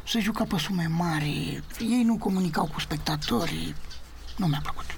se 0.07 0.21
juca 0.21 0.45
pe 0.45 0.57
sume 0.59 0.87
mari, 0.97 1.63
ei 1.81 2.03
nu 2.03 2.17
comunicau 2.17 2.69
cu 2.73 2.81
spectatorii. 2.81 3.75
Nu 4.37 4.47
mi-a 4.47 4.61
plăcut. 4.63 4.98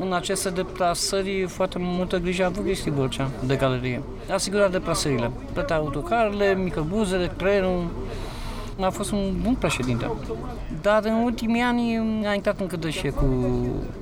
În 0.00 0.12
aceste 0.12 0.50
deplasări, 0.50 1.44
foarte 1.48 1.78
multă 1.80 2.18
grijă 2.18 2.42
a 2.42 2.46
avut 2.46 2.64
Cristi 2.64 2.90
Borcea 2.90 3.30
de 3.46 3.56
galerie. 3.56 4.02
A 4.30 4.32
asigurat 4.32 4.70
deplasările, 4.70 5.30
plătea 5.52 5.76
autocarele, 5.76 6.54
microbuzele, 6.54 7.26
trenul. 7.26 7.90
A 8.80 8.90
fost 8.90 9.10
un 9.10 9.34
bun 9.42 9.54
președinte. 9.54 10.10
Dar 10.82 11.04
în 11.04 11.12
ultimii 11.12 11.60
ani 11.60 11.98
a 12.26 12.34
intrat 12.34 12.60
în 12.60 12.66
cădășie 12.66 13.10
cu 13.10 13.24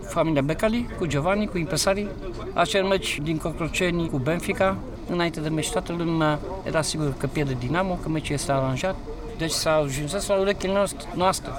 familia 0.09 0.43
Becali, 0.43 0.89
cu 0.99 1.07
Giovanni, 1.07 1.47
cu 1.47 1.59
impresarii. 1.59 2.09
Acel 2.53 2.85
meci 2.85 3.21
din 3.23 3.37
Cocroceni 3.37 4.09
cu 4.09 4.19
Benfica, 4.19 4.77
înainte 5.11 5.41
de 5.41 5.49
meci 5.49 5.71
toată 5.71 5.95
lumea 5.99 6.39
era 6.65 6.83
sigur 6.83 7.15
că 7.19 7.27
pierde 7.27 7.57
Dinamo, 7.59 7.99
că 8.03 8.09
meciul 8.09 8.35
este 8.35 8.53
aranjat. 8.53 8.97
Deci 9.39 9.51
s-a 9.51 9.75
ajuns 9.75 10.27
la 10.27 10.35
urechile 10.35 10.73
noastre. 11.15 11.51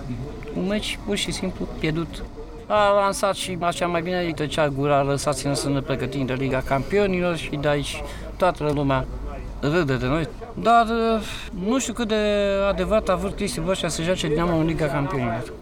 Un 0.58 0.67
meci 0.67 1.00
pur 1.06 1.15
și 1.15 1.32
simplu 1.32 1.67
pierdut 1.80 2.24
a 2.67 2.99
lansat 3.02 3.36
și 3.36 3.58
așa 3.62 3.88
mai 3.88 4.02
bine 4.02 4.19
îi 4.19 4.34
tăcea 4.34 4.67
gura, 4.67 5.02
lăsați-ne 5.02 5.54
să 5.54 5.69
ne 5.69 5.80
pregătim 5.80 6.26
de 6.26 6.34
Liga 6.34 6.62
Campionilor 6.65 7.36
și 7.36 7.58
de 7.62 7.67
aici 7.67 8.02
toată 8.38 8.71
lumea 8.73 9.06
râde 9.60 9.95
de 9.95 10.06
noi. 10.06 10.28
Dar 10.54 10.86
nu 11.67 11.80
știu 11.80 11.93
cât 11.93 12.08
de 12.08 12.15
adevărat 12.69 13.10
a 13.10 13.15
vrut 13.15 13.36
Cristi 13.36 13.60
Borșa 13.60 13.88
să 13.88 14.02
joace 14.02 14.28
Dinamo 14.28 14.56
în 14.56 14.65
Liga 14.65 14.86
Campionilor. 14.86 15.54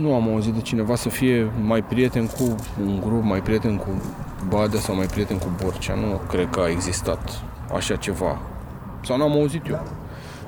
Nu 0.00 0.14
am 0.14 0.28
auzit 0.32 0.52
de 0.52 0.60
cineva 0.60 0.94
să 0.94 1.08
fie 1.08 1.50
mai 1.62 1.82
prieten 1.82 2.26
cu 2.26 2.56
un 2.86 3.00
grup, 3.00 3.22
mai 3.22 3.40
prieten 3.40 3.76
cu 3.76 4.02
Badea 4.48 4.80
sau 4.80 4.94
mai 4.94 5.06
prieten 5.06 5.38
cu 5.38 5.50
Borcea. 5.62 5.94
Nu 5.94 6.20
cred 6.28 6.48
că 6.50 6.60
a 6.60 6.68
existat 6.68 7.42
așa 7.74 7.96
ceva. 7.96 8.38
Sau 9.04 9.16
n-am 9.16 9.32
auzit 9.32 9.68
eu. 9.68 9.86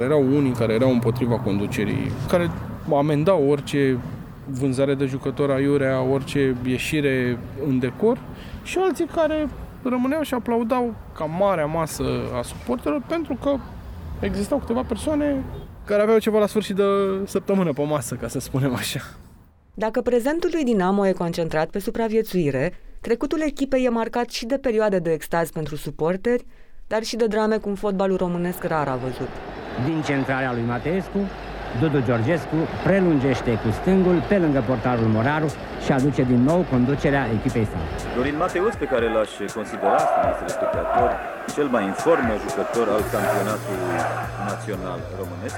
Erau 0.00 0.20
unii 0.20 0.52
care 0.52 0.72
erau 0.72 0.90
împotriva 0.90 1.38
conducerii, 1.38 2.12
care 2.28 2.50
amendau 2.96 3.48
orice 3.48 3.98
vânzare 4.46 4.94
de 4.94 5.04
jucători 5.04 5.52
aiurea, 5.52 6.00
orice 6.02 6.56
ieșire 6.66 7.38
în 7.66 7.78
decor 7.78 8.18
și 8.62 8.78
alții 8.78 9.06
care 9.06 9.48
rămâneau 9.82 10.22
și 10.22 10.34
aplaudau 10.34 10.94
ca 11.16 11.24
marea 11.24 11.66
masă 11.66 12.04
a 12.38 12.42
suporterilor 12.42 13.02
pentru 13.06 13.38
că 13.42 13.56
existau 14.20 14.58
câteva 14.58 14.82
persoane 14.82 15.44
care 15.84 16.02
aveau 16.02 16.18
ceva 16.18 16.38
la 16.38 16.46
sfârșit 16.46 16.76
de 16.76 16.82
săptămână 17.24 17.72
pe 17.72 17.82
masă, 17.82 18.14
ca 18.14 18.28
să 18.28 18.40
spunem 18.40 18.74
așa. 18.74 19.00
Dacă 19.74 20.00
prezentul 20.00 20.50
lui 20.52 20.64
Dinamo 20.64 21.06
e 21.06 21.12
concentrat 21.12 21.70
pe 21.70 21.78
supraviețuire, 21.78 22.72
trecutul 23.00 23.40
echipei 23.40 23.84
e 23.84 23.88
marcat 23.88 24.28
și 24.28 24.46
de 24.46 24.56
perioade 24.56 24.98
de 24.98 25.12
extaz 25.12 25.50
pentru 25.50 25.76
suporteri, 25.76 26.44
dar 26.86 27.02
și 27.02 27.16
de 27.16 27.26
drame 27.26 27.56
cum 27.56 27.74
fotbalul 27.74 28.16
românesc 28.16 28.64
rar 28.64 28.88
a 28.88 28.96
văzut. 28.96 29.28
Din 29.84 30.02
centrarea 30.02 30.52
lui 30.52 30.62
Mateescu, 30.62 31.18
Dudu 31.80 32.00
Georgescu 32.08 32.56
prelungește 32.84 33.52
cu 33.62 33.68
stângul 33.80 34.22
pe 34.28 34.36
lângă 34.38 34.60
portarul 34.66 35.08
Moraru 35.16 35.48
și 35.84 35.92
aduce 35.92 36.22
din 36.22 36.42
nou 36.42 36.60
conducerea 36.70 37.24
echipei 37.36 37.66
sale. 37.70 37.86
Dorin 38.16 38.36
Mateus, 38.36 38.74
pe 38.74 38.86
care 38.92 39.06
l-aș 39.14 39.30
considera, 39.58 39.98
stimați 40.06 40.52
spectatori, 40.56 41.14
cel 41.54 41.68
mai 41.74 41.84
în 41.90 41.92
formă 42.04 42.32
jucător 42.44 42.86
al 42.94 43.02
campionatului 43.12 43.98
național 44.48 44.98
românesc. 45.20 45.56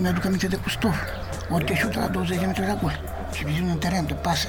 Mi-aduc 0.00 0.24
aminte 0.24 0.46
de 0.46 0.58
Custov, 0.64 0.96
orice 1.50 1.74
șută 1.74 1.98
la 2.04 2.06
20 2.06 2.38
de 2.38 2.46
metri 2.46 2.66
de 2.72 2.76
gol 2.82 3.00
și 3.34 3.44
viziune 3.44 3.70
în 3.70 3.78
teren, 3.78 4.06
de 4.06 4.14
pase. 4.14 4.48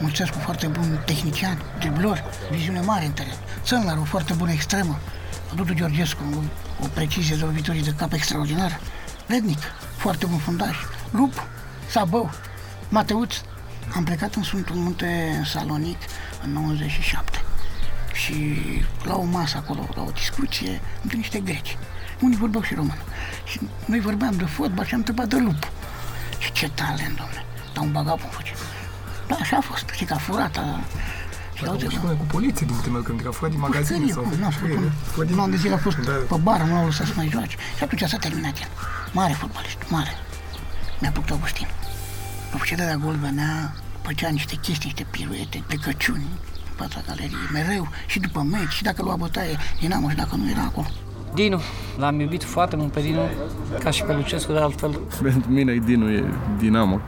Mulțescu 0.00 0.38
foarte 0.38 0.66
bun 0.66 0.88
tehnician, 1.06 1.56
driblor, 1.78 2.18
viziune 2.50 2.80
mare 2.80 3.04
în 3.04 3.12
teren. 3.12 3.38
Țănlar, 3.62 3.96
o 3.96 4.04
foarte 4.14 4.32
bună 4.40 4.52
extremă. 4.58 4.94
Dudu 5.54 5.74
Georgescu, 5.74 6.22
o 6.84 6.86
precizie 6.94 7.36
de 7.36 7.44
lovituri 7.44 7.84
de 7.88 7.92
cap 8.00 8.12
extraordinară. 8.12 8.76
Rednic, 9.26 9.58
foarte 9.98 10.26
bun 10.26 10.38
fundaș. 10.38 10.76
Lup, 11.10 11.46
Sabău, 11.90 12.30
Mateuț. 12.88 13.34
Am 13.94 14.04
plecat 14.04 14.34
în 14.34 14.42
Sfântul 14.42 14.76
Munte, 14.76 15.34
în 15.38 15.44
Salonic, 15.44 15.98
în 16.44 16.52
97. 16.52 17.42
Și 18.12 18.58
la 19.04 19.14
o 19.14 19.22
masă 19.22 19.56
acolo, 19.56 19.88
la 19.94 20.02
o 20.02 20.10
discuție, 20.10 20.80
între 21.02 21.16
niște 21.16 21.40
greci. 21.40 21.76
Unii 22.20 22.36
vorbeau 22.36 22.62
și 22.62 22.74
român. 22.74 22.98
Și 23.44 23.60
noi 23.84 24.00
vorbeam 24.00 24.36
de 24.36 24.44
fotbal 24.44 24.84
și 24.84 24.92
am 24.92 24.98
întrebat 24.98 25.28
de 25.28 25.36
lup. 25.36 25.70
Și 26.38 26.52
ce 26.52 26.70
talent, 26.74 27.16
domnule. 27.16 27.44
Dar 27.74 27.84
un 27.84 27.92
bagapon 27.92 28.30
face. 28.30 28.52
Da, 29.28 29.36
așa 29.40 29.56
a 29.56 29.60
fost. 29.60 29.88
Și 29.88 30.04
că 30.04 30.14
a 30.14 30.16
furat, 30.16 30.56
a, 30.56 30.80
și 31.54 31.64
la 31.64 31.76
și 31.78 31.98
cu 31.98 32.26
poliție 32.26 32.66
din 32.66 32.76
temel 32.82 33.02
când 33.02 33.26
a 33.26 33.30
furat 33.30 33.50
din 33.50 33.60
magazin 33.60 34.10
sau... 34.12 34.32
Nu, 34.38 35.24
nu, 35.24 35.34
nu, 35.34 35.48
de 35.48 35.56
zile 35.56 35.74
a 35.74 35.78
fost 35.78 35.96
da. 35.96 36.12
pe 36.12 36.36
bară, 36.42 36.62
nu 36.62 36.74
l-au 36.74 36.84
lăsat 36.84 37.06
să 37.06 37.12
mai 37.16 37.28
joace. 37.32 37.56
Și 37.76 37.82
atunci 37.82 38.02
s-a 38.02 38.16
terminat 38.16 38.58
el. 38.58 38.68
Mare 39.12 39.32
fotbalist, 39.32 39.78
mare. 39.88 40.10
Mi-a 41.00 41.10
plăcut 41.10 41.30
Augustin. 41.30 41.66
După 42.50 42.64
ce 42.66 42.74
dădea 42.74 42.96
gol 42.96 43.14
venea, 43.14 43.74
făcea 44.02 44.28
niște 44.28 44.54
chestii, 44.54 44.90
niște 44.90 45.06
piruete, 45.10 45.62
plecăciuni 45.66 46.26
în 46.70 46.74
fața 46.76 47.00
galeriei, 47.06 47.48
mereu, 47.52 47.88
și 48.06 48.20
după 48.20 48.40
meci, 48.50 48.72
și 48.72 48.82
dacă 48.82 49.02
lua 49.02 49.16
bătaie, 49.16 49.56
Dinamo, 49.80 50.08
și 50.08 50.16
dacă 50.16 50.36
nu 50.36 50.50
era 50.50 50.62
acolo. 50.62 50.86
Dinu, 51.34 51.60
l-am 51.98 52.20
iubit 52.20 52.44
foarte 52.44 52.76
mult 52.76 52.92
pe 52.92 53.00
Dinu, 53.00 53.20
ca 53.82 53.90
și 53.90 54.02
pe 54.02 54.12
Lucescu, 54.12 54.52
de 54.52 54.58
altfel. 54.58 55.00
Pentru 55.22 55.50
mine 55.50 55.74
Dinu 55.74 56.10
e 56.10 56.24
Dinamo. 56.58 57.00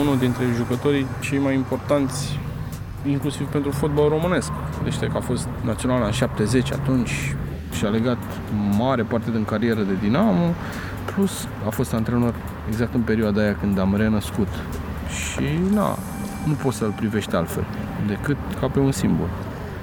Unul 0.00 0.18
dintre 0.18 0.44
jucătorii 0.56 1.06
cei 1.20 1.38
mai 1.38 1.54
importanți 1.54 2.38
inclusiv 3.06 3.46
pentru 3.46 3.70
fotbal 3.70 4.08
românesc. 4.08 4.50
Deci 4.82 4.98
că 4.98 5.16
a 5.16 5.20
fost 5.20 5.48
național 5.64 6.02
în 6.02 6.10
70 6.10 6.72
atunci 6.72 7.34
și 7.72 7.84
a 7.84 7.88
legat 7.88 8.18
mare 8.78 9.02
parte 9.02 9.30
din 9.30 9.44
carieră 9.44 9.80
de 9.80 9.94
Dinamo, 10.00 10.54
plus 11.14 11.48
a 11.66 11.70
fost 11.70 11.92
antrenor 11.92 12.34
exact 12.68 12.94
în 12.94 13.00
perioada 13.00 13.40
aia 13.40 13.56
când 13.56 13.78
am 13.78 13.96
renăscut. 13.96 14.48
Și 15.08 15.72
na, 15.74 15.98
nu 16.46 16.52
poți 16.52 16.76
să-l 16.76 16.94
privești 16.96 17.34
altfel 17.34 17.64
decât 18.06 18.36
ca 18.60 18.68
pe 18.68 18.78
un 18.78 18.92
simbol. 18.92 19.28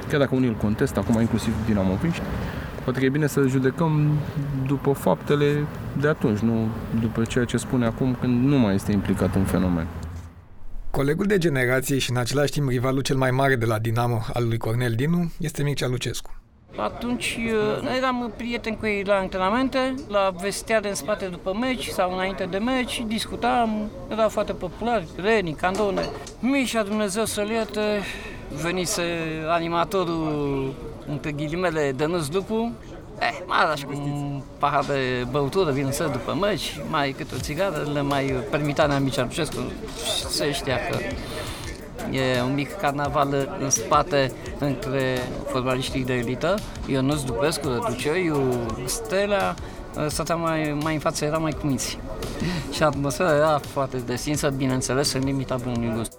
Chiar 0.09 0.19
dacă 0.19 0.35
unii 0.35 0.47
îl 0.47 0.55
contestă, 0.55 0.99
acum 0.99 1.21
inclusiv 1.21 1.53
dinamoviști, 1.65 2.21
poate 2.83 2.99
că 2.99 3.05
e 3.05 3.09
bine 3.09 3.27
să 3.27 3.47
judecăm 3.47 4.09
după 4.65 4.91
faptele 4.91 5.65
de 5.99 6.07
atunci, 6.07 6.39
nu 6.39 6.67
după 6.99 7.23
ceea 7.23 7.45
ce 7.45 7.57
spune 7.57 7.85
acum 7.85 8.17
când 8.19 8.45
nu 8.45 8.57
mai 8.57 8.75
este 8.75 8.91
implicat 8.91 9.35
în 9.35 9.43
fenomen. 9.43 9.87
Colegul 10.91 11.25
de 11.25 11.37
generație 11.37 11.97
și 11.97 12.11
în 12.11 12.17
același 12.17 12.51
timp 12.51 12.69
rivalul 12.69 13.01
cel 13.01 13.15
mai 13.15 13.31
mare 13.31 13.55
de 13.55 13.65
la 13.65 13.79
Dinamo 13.79 14.21
al 14.33 14.47
lui 14.47 14.57
Cornel 14.57 14.93
Dinu 14.93 15.31
este 15.39 15.63
Mircea 15.63 15.87
Lucescu. 15.87 16.44
Atunci 16.77 17.39
noi 17.81 17.97
eram 17.97 18.31
prieteni 18.37 18.77
cu 18.77 18.85
ei 18.85 19.03
la 19.03 19.15
antrenamente, 19.15 19.93
la 20.07 20.33
vestiare 20.41 20.89
în 20.89 20.95
spate 20.95 21.25
după 21.25 21.57
meci 21.59 21.87
sau 21.87 22.13
înainte 22.13 22.47
de 22.51 22.57
meci, 22.57 23.03
discutam, 23.07 23.89
erau 24.11 24.29
foarte 24.29 24.53
populari, 24.53 25.07
Reni, 25.21 25.53
Candone. 25.53 26.09
Mișa, 26.39 26.83
Dumnezeu 26.83 27.25
să-l 27.25 27.49
ierte, 27.49 27.81
venise 28.61 29.03
animatorul, 29.47 30.73
între 31.07 31.31
ghilimele, 31.31 31.91
Dănuț 31.91 32.27
Lupu, 32.27 32.73
Eh, 33.19 33.41
mai 33.45 33.65
lași 33.67 33.85
cu 33.85 33.91
un 33.93 34.41
pahar 34.59 34.83
de 34.83 35.25
băutură, 35.31 35.71
vin 35.71 35.89
să 35.91 36.09
după 36.11 36.37
meci, 36.41 36.79
mai 36.89 37.11
câte 37.11 37.35
o 37.35 37.39
țigară, 37.39 37.87
le 37.93 38.01
mai 38.01 38.23
permita 38.49 38.85
Nea 38.85 38.99
Mircea 38.99 39.21
Lucescu. 39.21 39.57
Se 40.29 40.51
știa 40.51 40.77
că 40.89 40.97
e 42.11 42.41
un 42.41 42.53
mic 42.53 42.75
carnaval 42.75 43.57
în 43.59 43.69
spate 43.69 44.31
între 44.59 45.17
fotbaliștii 45.47 46.05
de 46.05 46.13
elită. 46.13 46.55
Ionuț 46.85 47.21
Dupescu, 47.21 47.67
Răducioiu, 47.67 48.67
Stela, 48.85 49.53
stătea 50.07 50.35
mai, 50.35 50.77
mai 50.81 50.93
în 50.93 50.99
față, 50.99 51.25
era 51.25 51.37
mai 51.37 51.51
cu 51.51 51.65
minți. 51.65 51.97
Și 52.75 52.83
atmosfera 52.83 53.35
era 53.35 53.59
foarte 53.71 53.97
destinsă, 53.97 54.49
bineînțeles, 54.49 55.13
în 55.13 55.23
limita 55.23 55.55
bunului 55.55 55.93
gust. 55.95 56.17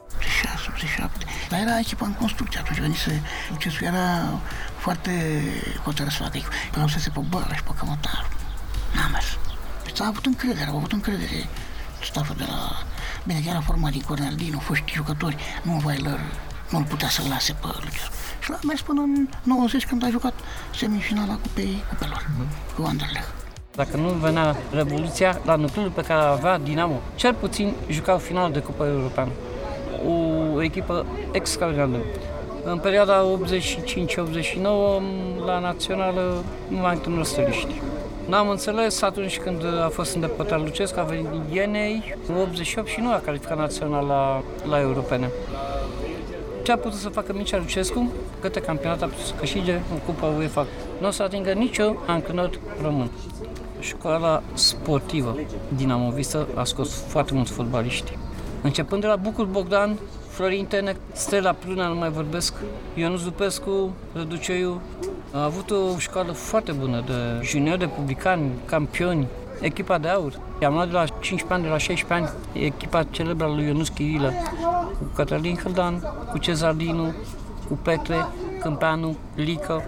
87. 0.77 1.25
Dar 1.49 1.61
era 1.61 1.79
echipa 1.79 2.07
în 2.07 2.13
construcție 2.13 2.61
atunci, 2.61 2.79
venise 2.81 3.23
Lucescu, 3.51 3.85
era 3.85 4.41
foarte 4.79 5.43
hotărât 5.85 6.13
să 6.13 6.23
facă 6.23 6.39
Vreau 6.71 6.89
să 6.89 6.99
se 6.99 7.11
pe 7.11 7.21
bără 7.29 7.53
și 7.55 7.63
pe 7.63 7.71
cămătar. 7.79 8.31
N-a 8.95 9.09
mers. 9.13 9.39
Deci 9.85 10.01
a 10.01 10.07
avut 10.07 10.27
încredere, 10.27 10.71
au 10.71 10.77
avut 10.77 10.93
încredere 10.93 11.49
staful 12.03 12.37
de 12.37 12.45
la... 12.49 12.85
Bine, 13.27 13.41
că 13.45 13.49
era 13.49 13.61
format 13.61 13.91
din 13.91 14.03
Cornel 14.07 14.35
foști 14.61 14.93
jucători, 14.93 15.37
nu 15.63 15.81
Weiler, 15.85 16.21
nu-l 16.71 16.83
putea 16.83 17.09
să-l 17.09 17.29
lase 17.29 17.53
pe 17.61 17.67
Lucescu. 17.67 18.13
Și 18.43 18.51
l-a 18.51 18.59
mers 18.67 18.81
până 18.81 19.01
în 19.01 19.29
90 19.43 19.87
când 19.87 20.05
a 20.05 20.09
jucat 20.09 20.35
semifinala 20.75 21.39
Cupei 21.43 21.83
Cupelor 21.89 22.27
mm-hmm. 22.27 22.77
cu 22.77 22.83
Anderlecht. 22.87 23.35
Dacă 23.75 23.97
nu 23.97 24.09
venea 24.09 24.57
Revoluția, 24.71 25.41
la 25.45 25.55
nucleul 25.55 25.91
pe 25.91 26.03
care 26.03 26.21
avea 26.21 26.59
Dinamo, 26.59 27.01
cel 27.15 27.35
puțin 27.35 27.73
jucau 27.89 28.19
final 28.19 28.53
de 28.53 28.59
Cupa 28.59 28.87
Europeană. 28.87 29.31
O 30.09 30.63
echipă 30.63 31.07
extraordinară. 31.33 32.03
În 32.65 32.79
perioada 32.79 33.25
85-89, 33.47 34.63
la 35.47 35.59
Națională, 35.59 36.45
nu 36.69 36.79
mai 36.79 36.95
întâlnit 36.95 37.27
stăliști. 37.27 37.81
N-am 38.29 38.49
înțeles 38.49 39.03
atunci 39.03 39.39
când 39.39 39.65
a 39.85 39.89
fost 39.89 40.15
îndepărtat 40.15 40.61
Lucescu, 40.65 41.01
a 41.01 41.03
venit 41.03 41.27
din 41.27 41.43
Ienei 41.53 42.15
în 42.29 42.35
88 42.35 42.89
și 42.89 43.01
nu 43.01 43.13
a 43.13 43.21
calificat 43.25 43.59
național 43.59 44.07
la, 44.07 44.43
la 44.69 44.81
europene. 44.81 45.31
Ce 46.63 46.73
a 46.73 46.77
putut 46.77 46.99
să 46.99 47.09
facă 47.09 47.33
Mircea 47.33 47.57
Lucescu? 47.57 48.13
Câte 48.41 48.61
campionate 48.61 49.05
a 49.05 49.07
putut 49.07 49.25
să 49.25 49.33
câștige 49.39 49.73
în 49.73 49.99
Cupa 50.07 50.27
UEFA? 50.27 50.67
Nu 51.01 51.07
o 51.07 51.11
să 51.11 51.23
atingă 51.23 51.53
nicio 51.53 51.95
antrenor 52.07 52.51
român. 52.83 53.11
Școala 53.81 54.43
sportivă 54.55 55.37
dinamovistă 55.77 56.49
a 56.55 56.65
scos 56.65 57.05
foarte 57.07 57.35
mulți 57.35 57.53
fotbaliști. 57.53 58.19
Începând 58.63 59.01
de 59.01 59.07
la 59.07 59.17
Bucur 59.17 59.45
Bogdan, 59.45 59.99
Florin 60.29 60.67
Tenec, 60.67 60.97
Stella 61.13 61.53
Pluna, 61.53 61.87
nu 61.87 61.95
mai 61.95 62.11
vorbesc, 62.11 62.55
Ionuț 62.95 63.23
Dupescu, 63.23 63.91
Răduceiu. 64.13 64.81
A 65.37 65.45
avut 65.45 65.71
o 65.71 65.99
școală 65.99 66.33
foarte 66.33 66.73
bună 66.73 67.03
de 67.07 67.13
juniori, 67.43 67.79
de 67.79 67.87
publicani, 67.87 68.51
campioni, 68.65 69.27
echipa 69.61 69.99
de 69.99 70.09
aur. 70.09 70.33
I-am 70.61 70.73
luat 70.73 70.87
de 70.87 70.93
la 70.93 71.05
15 71.07 71.53
ani, 71.53 71.63
de 71.63 71.69
la 71.69 71.79
16 71.79 72.13
ani, 72.15 72.65
echipa 72.65 73.03
celebră 73.03 73.47
lui 73.47 73.65
Ionuț 73.65 73.89
Chirilă, 73.89 74.33
cu 74.99 75.05
Cătălin 75.15 75.59
Hâldan, 75.63 76.01
cu 76.31 76.39
Cezar 76.39 76.73
Dinu, 76.73 77.15
cu 77.69 77.75
Petre, 77.75 78.27
Câmpeanu, 78.61 79.17
Lică. 79.35 79.85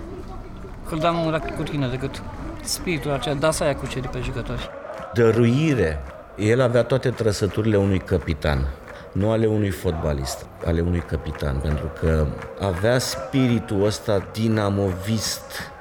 Hâldan 0.89 1.15
nu 1.15 1.27
era 1.27 1.39
cu 1.39 1.63
tine 1.63 1.89
decât 1.89 2.23
spiritul 2.63 3.11
acela, 3.11 3.35
da 3.35 3.51
să 3.51 3.65
ia 3.65 3.77
cucerit 3.77 4.11
pe 4.11 4.21
jucători. 4.23 4.71
Dăruire. 5.15 6.03
El 6.37 6.61
avea 6.61 6.83
toate 6.83 7.11
trăsăturile 7.11 7.77
unui 7.77 7.99
capitan, 7.99 8.67
nu 9.13 9.31
ale 9.31 9.47
unui 9.47 9.71
fotbalist, 9.71 10.47
ale 10.65 10.81
unui 10.81 11.01
capitan, 11.01 11.57
pentru 11.57 11.91
că 12.01 12.27
avea 12.61 12.99
spiritul 12.99 13.85
ăsta 13.85 14.29
dinamovist, 14.33 15.73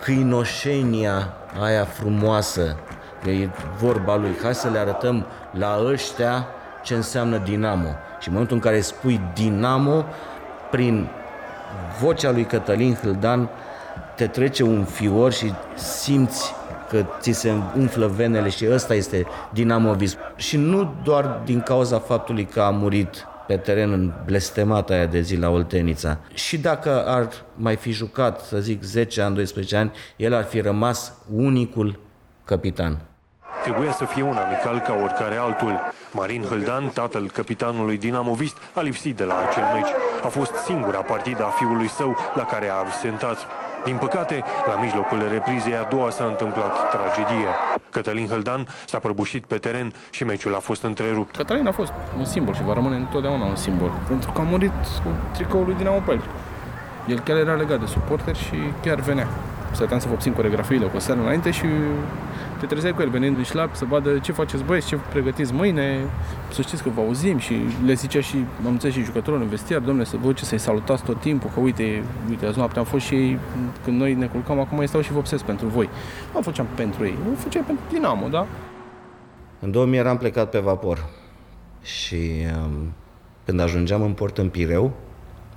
câinoșenia 0.00 1.32
aia 1.62 1.84
frumoasă, 1.84 2.76
că 3.22 3.30
e 3.30 3.50
vorba 3.78 4.16
lui, 4.16 4.36
hai 4.42 4.54
să 4.54 4.68
le 4.68 4.78
arătăm 4.78 5.26
la 5.50 5.80
ăștia 5.84 6.46
ce 6.82 6.94
înseamnă 6.94 7.38
Dinamo. 7.38 7.88
Și 8.20 8.28
în 8.28 8.32
momentul 8.32 8.56
în 8.56 8.62
care 8.62 8.80
spui 8.80 9.20
Dinamo, 9.34 10.04
prin 10.70 11.08
vocea 12.00 12.30
lui 12.30 12.44
Cătălin 12.44 12.94
Hâldan, 12.94 13.48
te 14.14 14.26
trece 14.26 14.62
un 14.62 14.84
fior 14.84 15.32
și 15.32 15.52
simți 15.74 16.54
că 16.88 17.04
ți 17.20 17.32
se 17.32 17.52
umflă 17.76 18.06
venele 18.06 18.48
și 18.48 18.66
ăsta 18.70 18.94
este 18.94 19.26
dinamovism. 19.50 20.18
Și 20.36 20.56
nu 20.56 20.94
doar 21.04 21.40
din 21.44 21.60
cauza 21.60 21.98
faptului 21.98 22.44
că 22.44 22.60
a 22.60 22.70
murit 22.70 23.26
pe 23.46 23.56
teren 23.56 23.92
în 23.92 24.12
blestemata 24.24 24.92
aia 24.92 25.06
de 25.06 25.20
zi 25.20 25.36
la 25.36 25.48
Oltenița. 25.48 26.18
Și 26.34 26.58
dacă 26.58 27.06
ar 27.06 27.28
mai 27.54 27.76
fi 27.76 27.90
jucat, 27.90 28.40
să 28.40 28.58
zic, 28.58 28.82
10 28.82 29.20
ani, 29.20 29.34
12 29.34 29.76
ani, 29.76 29.92
el 30.16 30.34
ar 30.34 30.44
fi 30.44 30.60
rămas 30.60 31.12
unicul 31.34 31.98
capitan. 32.44 32.98
Trebuia 33.62 33.92
să 33.92 34.04
fie 34.04 34.22
un 34.22 34.36
amical 34.36 34.78
ca 34.78 34.94
oricare 35.02 35.36
altul. 35.36 35.80
Marin 36.12 36.42
Hâldan, 36.42 36.88
tatăl 36.88 37.30
capitanului 37.30 37.98
dinamovist, 37.98 38.56
a 38.74 38.80
lipsit 38.80 39.16
de 39.16 39.24
la 39.24 39.34
acel 39.48 39.64
meci. 39.74 39.90
A 40.24 40.28
fost 40.28 40.54
singura 40.54 40.98
partidă 40.98 41.44
a 41.44 41.48
fiului 41.48 41.88
său 41.88 42.16
la 42.34 42.44
care 42.44 42.68
a 42.68 42.74
absentat. 42.74 43.38
Din 43.86 43.96
păcate, 43.96 44.44
la 44.66 44.80
mijlocul 44.80 45.28
reprizei 45.30 45.76
a 45.76 45.82
doua 45.82 46.10
s-a 46.10 46.24
întâmplat 46.24 46.72
tragedie. 46.90 47.48
Cătălin 47.90 48.28
Hăldan 48.28 48.66
s-a 48.86 48.98
prăbușit 48.98 49.44
pe 49.44 49.56
teren 49.56 49.92
și 50.10 50.24
meciul 50.24 50.54
a 50.54 50.58
fost 50.58 50.82
întrerupt. 50.82 51.36
Cătălin 51.36 51.66
a 51.66 51.72
fost 51.72 51.92
un 52.18 52.24
simbol 52.24 52.54
și 52.54 52.62
va 52.62 52.72
rămâne 52.72 52.96
întotdeauna 52.96 53.44
un 53.44 53.56
simbol. 53.56 53.90
Pentru 54.08 54.32
că 54.32 54.40
a 54.40 54.44
murit 54.44 54.70
cu 55.04 55.10
tricoul 55.32 55.64
lui 55.64 55.74
Dinamo 55.74 56.02
Pel. 56.06 56.22
El 57.06 57.20
chiar 57.20 57.36
era 57.36 57.54
legat 57.54 57.80
de 57.80 57.86
suporteri 57.86 58.38
și 58.38 58.56
chiar 58.82 59.00
venea. 59.00 59.28
Stăteam 59.72 60.00
să 60.00 60.08
vopsim 60.08 60.32
coregrafiile 60.32 60.86
cu 60.86 60.96
o 60.96 60.98
seară 60.98 61.20
înainte 61.20 61.50
și 61.50 61.66
te 62.60 62.66
trezeai 62.66 62.92
cu 62.92 63.02
el 63.02 63.08
venind 63.08 63.36
în 63.36 63.42
șlap 63.42 63.74
să 63.74 63.84
vadă 63.84 64.18
ce 64.18 64.32
faceți 64.32 64.64
băieți, 64.64 64.86
ce 64.86 64.98
pregătiți 65.10 65.52
mâine, 65.52 66.00
să 66.52 66.62
știți 66.62 66.82
că 66.82 66.88
vă 66.94 67.00
auzim 67.00 67.38
și 67.38 67.54
le 67.86 67.92
zicea 67.92 68.20
și, 68.20 68.36
am 68.66 68.72
înțeles 68.72 68.94
și 68.94 69.02
jucătorul 69.02 69.40
în 69.40 69.48
vestiar, 69.48 69.80
domnule, 69.80 70.06
să 70.06 70.16
vă 70.16 70.32
să-i 70.36 70.58
salutați 70.58 71.02
tot 71.02 71.20
timpul, 71.20 71.50
că 71.54 71.60
uite, 71.60 72.02
uite, 72.28 72.46
azi 72.46 72.58
noapte 72.58 72.78
am 72.78 72.84
fost 72.84 73.04
și 73.04 73.14
ei, 73.14 73.38
când 73.84 74.00
noi 74.00 74.14
ne 74.14 74.26
culcam, 74.26 74.60
acum 74.60 74.80
ei 74.80 74.88
stau 74.88 75.00
și 75.00 75.12
vopsesc 75.12 75.44
pentru 75.44 75.66
voi. 75.66 75.88
Nu 76.32 76.38
o 76.38 76.42
făceam 76.42 76.66
pentru 76.74 77.04
ei, 77.04 77.18
nu 77.24 77.32
o 77.32 77.34
făceam 77.36 77.64
pentru 77.64 77.84
Dinamo, 77.92 78.28
da? 78.28 78.46
În 79.60 79.70
2000 79.70 79.98
eram 79.98 80.16
plecat 80.16 80.50
pe 80.50 80.58
vapor 80.58 81.08
și 81.82 82.16
um, 82.64 82.92
când 83.44 83.60
ajungeam 83.60 84.02
în 84.02 84.12
port 84.12 84.38
în 84.38 84.48
Pireu 84.48 84.92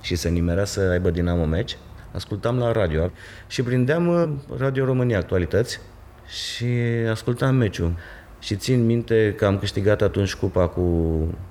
și 0.00 0.16
se 0.16 0.28
nimerea 0.28 0.64
să 0.64 0.80
aibă 0.80 1.10
Dinamo 1.10 1.44
meci, 1.44 1.76
ascultam 2.12 2.58
la 2.58 2.72
radio 2.72 3.10
și 3.46 3.62
prindeam 3.62 4.08
uh, 4.08 4.28
Radio 4.58 4.84
România 4.84 5.18
Actualități 5.18 5.80
și 6.26 6.64
ascultam 7.10 7.54
meciul. 7.54 7.94
Și 8.38 8.56
țin 8.56 8.86
minte 8.86 9.34
că 9.36 9.46
am 9.46 9.58
câștigat 9.58 10.02
atunci 10.02 10.34
cupa 10.34 10.68
cu 10.68 10.84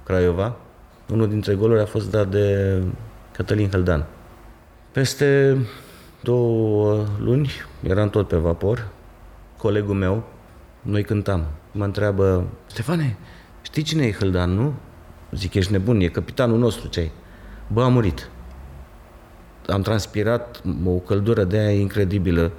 Craiova. 0.03 0.55
Unul 1.11 1.29
dintre 1.29 1.53
goluri 1.53 1.81
a 1.81 1.85
fost 1.85 2.11
dat 2.11 2.29
de 2.29 2.77
Cătălin 3.31 3.69
Hăldan. 3.69 4.05
Peste 4.91 5.57
două 6.21 7.05
luni, 7.19 7.49
eram 7.83 8.09
tot 8.09 8.27
pe 8.27 8.35
vapor, 8.35 8.87
colegul 9.57 9.95
meu, 9.95 10.23
noi 10.81 11.03
cântam. 11.03 11.45
Mă 11.71 11.83
întreabă, 11.83 12.47
Stefane, 12.65 13.17
știi 13.61 13.83
cine 13.83 14.05
e 14.05 14.11
Hăldan, 14.11 14.49
nu? 14.49 14.73
Zic, 15.31 15.53
ești 15.53 15.71
nebun, 15.71 15.99
e 15.99 16.07
capitanul 16.07 16.57
nostru, 16.57 16.87
ce 16.87 16.99
ai? 16.99 17.11
Bă, 17.67 17.83
a 17.83 17.87
murit. 17.87 18.29
Am 19.71 19.81
transpirat 19.81 20.61
o 20.85 20.91
căldură 20.91 21.43
de 21.43 21.57
aia 21.57 21.79
incredibilă 21.79 22.51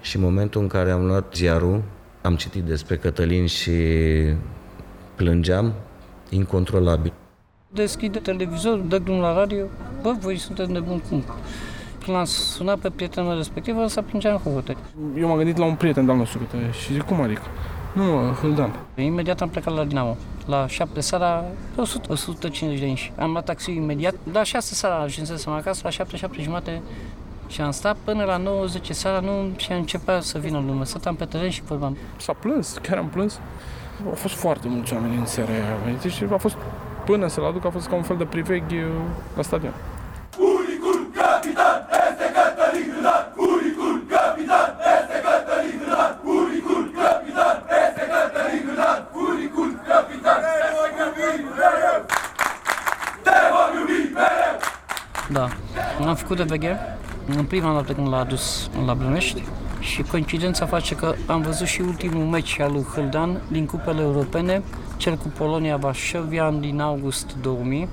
și 0.00 0.16
în 0.16 0.22
momentul 0.22 0.60
în 0.60 0.66
care 0.66 0.90
am 0.90 1.06
luat 1.06 1.34
ziarul, 1.34 1.82
am 2.22 2.36
citit 2.36 2.62
despre 2.62 2.96
Cătălin 2.96 3.46
și 3.46 3.72
plângeam 5.14 5.72
incontrolabil. 6.28 7.12
Deschide 7.68 8.18
televizor, 8.18 8.78
dă 8.78 8.98
drumul 8.98 9.22
la 9.22 9.34
radio, 9.34 9.64
bă, 10.02 10.14
voi 10.20 10.36
sunteți 10.36 10.70
nebun 10.70 10.98
cum? 10.98 11.24
Când 12.04 12.16
l-am 12.16 12.24
sunat 12.24 12.78
pe 12.78 12.90
prietenul 12.90 13.36
respectiv, 13.36 13.76
o 13.78 13.86
să 13.86 14.02
plângeam 14.02 14.40
cu 14.44 14.50
hote. 14.50 14.76
Eu 15.18 15.28
m-am 15.28 15.36
gândit 15.36 15.56
la 15.56 15.64
un 15.64 15.74
prieten 15.74 16.04
de-al 16.04 16.16
nostru 16.16 16.40
și 16.80 16.92
zic, 16.92 17.02
cum 17.02 17.20
adică? 17.20 17.42
Nu, 17.94 18.32
Hâldan. 18.40 18.76
Imediat 18.94 19.40
am 19.40 19.48
plecat 19.48 19.74
la 19.74 19.84
Dinamo. 19.84 20.16
La 20.46 20.66
7 20.66 21.00
seara, 21.00 21.44
100, 21.76 22.12
150 22.12 22.80
de 22.80 22.86
inși. 22.86 23.12
Am 23.18 23.30
luat 23.30 23.44
taxi 23.44 23.74
imediat. 23.74 24.14
La 24.32 24.42
6 24.42 24.74
seara 24.74 24.96
ajunsesem 24.96 25.52
acasă, 25.52 25.80
la 25.84 25.90
7, 25.90 26.16
7 26.16 26.42
jumate 26.42 26.82
și 27.52 27.60
am 27.60 27.70
stat 27.70 27.96
până 28.04 28.24
la 28.24 28.36
90 28.36 28.90
seara 28.90 29.20
nu, 29.20 29.52
și 29.56 29.72
a 29.72 29.76
început 29.76 30.22
să 30.22 30.38
vină 30.38 30.62
lume. 30.66 30.84
Stăteam 30.84 31.14
pe 31.14 31.24
teren 31.24 31.50
și 31.50 31.62
vorbeam. 31.62 31.96
S-a 32.16 32.32
plâns, 32.32 32.78
chiar 32.82 32.98
am 32.98 33.08
plâns. 33.08 33.40
Au 34.06 34.14
fost 34.14 34.34
foarte 34.34 34.68
mulți 34.68 34.92
oameni 34.92 35.16
în 35.16 35.26
seara 35.26 35.52
aia. 35.52 35.96
Deci 36.02 36.22
a 36.32 36.36
fost, 36.36 36.56
până 37.04 37.26
să-l 37.28 37.44
aduc, 37.44 37.64
a 37.64 37.70
fost 37.70 37.88
ca 37.88 37.94
un 37.94 38.02
fel 38.02 38.16
de 38.16 38.24
priveghi 38.24 38.74
uh, 38.74 38.90
la 39.36 39.42
stadion. 39.42 39.72
Unicul 40.38 41.00
capitan 41.18 41.78
este 42.08 42.26
Cătălin 42.36 42.86
Hânan! 42.94 43.24
Unicul 43.36 43.94
capitan 44.12 44.68
este 44.96 45.16
Cătălin 45.24 45.76
Hânan! 45.82 46.12
Unicul 46.24 46.82
capitan 46.98 47.56
este 47.84 48.04
Cătălin 48.12 48.62
Hânan! 48.68 49.00
Unicul 49.26 49.70
capitan! 49.88 50.38
Te 50.46 50.64
voi 50.74 50.90
iubi 50.96 51.44
mereu! 51.58 52.00
Te 53.26 53.36
voi 53.52 53.68
iubi 53.76 53.98
mereu! 54.16 54.56
Da, 55.32 55.48
am 56.06 56.14
făcut 56.14 56.36
de 56.36 56.42
veghe 56.42 56.76
în 57.36 57.44
prima 57.44 57.72
dată 57.72 57.92
când 57.92 58.08
l-a 58.08 58.18
adus 58.18 58.70
la 58.86 58.94
Brănești 58.94 59.42
și 59.80 60.02
coincidența 60.02 60.66
face 60.66 60.94
că 60.94 61.14
am 61.26 61.40
văzut 61.40 61.66
și 61.66 61.80
ultimul 61.80 62.24
meci 62.24 62.60
al 62.60 62.72
lui 62.72 62.84
Hâldan 62.94 63.40
din 63.48 63.66
cupele 63.66 64.00
europene, 64.00 64.62
cel 64.96 65.14
cu 65.14 65.28
Polonia 65.28 65.76
Varsovia 65.76 66.50
din 66.60 66.80
august 66.80 67.36
2000. 67.42 67.88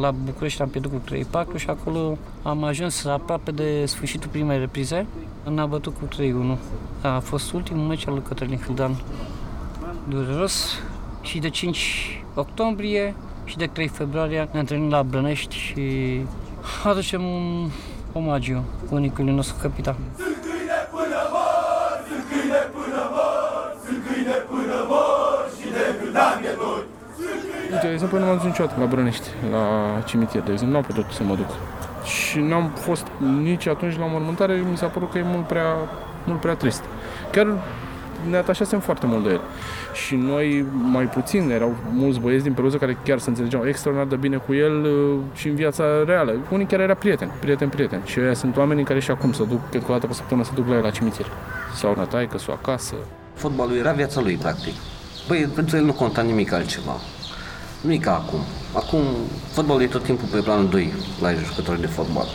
La 0.00 0.10
București 0.10 0.62
am 0.62 0.68
pierdut 0.68 0.90
cu 0.90 1.14
3-4 1.54 1.56
și 1.56 1.70
acolo 1.70 2.18
am 2.42 2.64
ajuns 2.64 3.04
aproape 3.04 3.50
de 3.50 3.84
sfârșitul 3.86 4.30
primei 4.30 4.58
reprize. 4.58 5.06
Am 5.44 5.66
bătut 5.68 5.94
cu 5.98 6.08
3-1. 6.54 6.58
A 7.02 7.18
fost 7.18 7.52
ultimul 7.52 7.86
meci 7.86 8.06
al 8.06 8.12
lui 8.12 8.22
Cătălin 8.28 8.60
Hâldan. 8.66 8.96
Dureros. 10.08 10.78
Și 11.20 11.38
de 11.38 11.48
5 11.48 12.22
octombrie 12.34 13.14
și 13.44 13.56
de 13.56 13.66
3 13.66 13.88
februarie 13.88 14.48
ne 14.52 14.58
întâlnim 14.58 14.90
la 14.90 15.02
Brănești 15.02 15.56
și 15.56 16.20
aducem 16.84 17.24
un 17.24 17.70
omagiu 18.12 18.64
unicului 18.90 19.34
nostru 19.34 19.56
capitan. 19.62 19.96
Uite, 27.72 27.86
de 27.86 27.92
exemplu, 27.92 28.18
nu 28.18 28.24
m-am 28.24 28.36
dus 28.36 28.44
niciodată 28.44 28.80
la 28.80 28.86
Brănești, 28.86 29.28
la 29.50 29.64
cimitir, 30.06 30.40
de 30.40 30.52
exemplu, 30.52 30.76
n-am 30.76 30.86
putut 30.86 31.10
să 31.10 31.22
mă 31.22 31.34
duc. 31.34 31.50
Și 32.04 32.38
n-am 32.38 32.68
fost 32.68 33.06
nici 33.42 33.66
atunci 33.66 33.98
la 33.98 34.06
mormântare, 34.06 34.54
mi 34.70 34.76
s-a 34.76 34.86
părut 34.86 35.10
că 35.10 35.18
e 35.18 35.22
mult 35.22 35.46
prea, 35.46 35.76
mult 36.24 36.40
prea 36.40 36.54
trist. 36.54 36.82
Chiar 37.30 37.46
ne 38.30 38.36
atașasem 38.36 38.80
foarte 38.80 39.06
mult 39.06 39.24
de 39.24 39.30
el. 39.30 39.40
Și 40.06 40.14
noi 40.14 40.64
mai 40.92 41.04
puțin, 41.04 41.50
erau 41.50 41.74
mulți 41.92 42.20
băieți 42.20 42.42
din 42.44 42.52
Peluză 42.52 42.76
care 42.76 42.98
chiar 43.04 43.18
se 43.18 43.28
înțelegeau 43.28 43.66
extraordinar 43.66 44.10
de 44.10 44.16
bine 44.16 44.36
cu 44.36 44.54
el 44.54 44.84
uh, 44.84 45.18
și 45.34 45.48
în 45.48 45.54
viața 45.54 45.84
reală. 46.06 46.32
Unii 46.50 46.66
chiar 46.66 46.80
era 46.80 46.94
prieten, 46.94 47.30
prieten, 47.40 47.68
prieten. 47.68 48.00
Și 48.04 48.20
ăia 48.20 48.34
sunt 48.34 48.56
oamenii 48.56 48.84
care 48.84 49.00
și 49.00 49.10
acum 49.10 49.32
se 49.32 49.44
duc, 49.44 49.68
cred 49.68 49.84
că 49.84 49.90
o 49.90 49.94
dată 49.94 50.06
pe 50.06 50.12
săptămână 50.12 50.46
se 50.46 50.52
duc 50.54 50.68
la 50.68 50.74
el 50.74 50.82
la 50.82 50.90
cimitir. 50.90 51.26
Sau 51.74 51.94
la 51.96 52.04
taică, 52.04 52.38
sau 52.38 52.54
acasă. 52.54 52.94
Fotbalul 53.34 53.76
era 53.76 53.92
viața 53.92 54.20
lui, 54.20 54.36
practic. 54.36 54.74
Băi, 55.28 55.48
pentru 55.54 55.76
el 55.76 55.84
nu 55.84 55.92
conta 55.92 56.22
nimic 56.22 56.52
altceva. 56.52 56.96
Nu 57.80 57.92
e 57.92 57.96
ca 57.96 58.14
acum. 58.14 58.40
Acum, 58.74 59.02
fotbalul 59.52 59.82
e 59.82 59.86
tot 59.86 60.02
timpul 60.02 60.28
pe 60.28 60.40
planul 60.40 60.68
2 60.68 60.92
la 61.20 61.32
jucători 61.32 61.80
de 61.80 61.86
fotbal. 61.86 62.28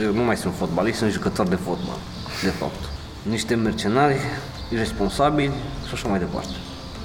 Eu 0.00 0.12
nu 0.12 0.22
mai 0.22 0.36
sunt 0.36 0.54
fotbaliști, 0.54 0.98
sunt 0.98 1.10
jucători 1.10 1.48
de 1.48 1.54
fotbal, 1.54 1.98
de 2.42 2.48
fapt. 2.48 2.88
Niște 3.22 3.54
mercenari 3.54 4.16
irresponsabili 4.74 5.52
și 5.86 5.94
așa 5.94 6.08
mai 6.08 6.18
departe. 6.18 6.54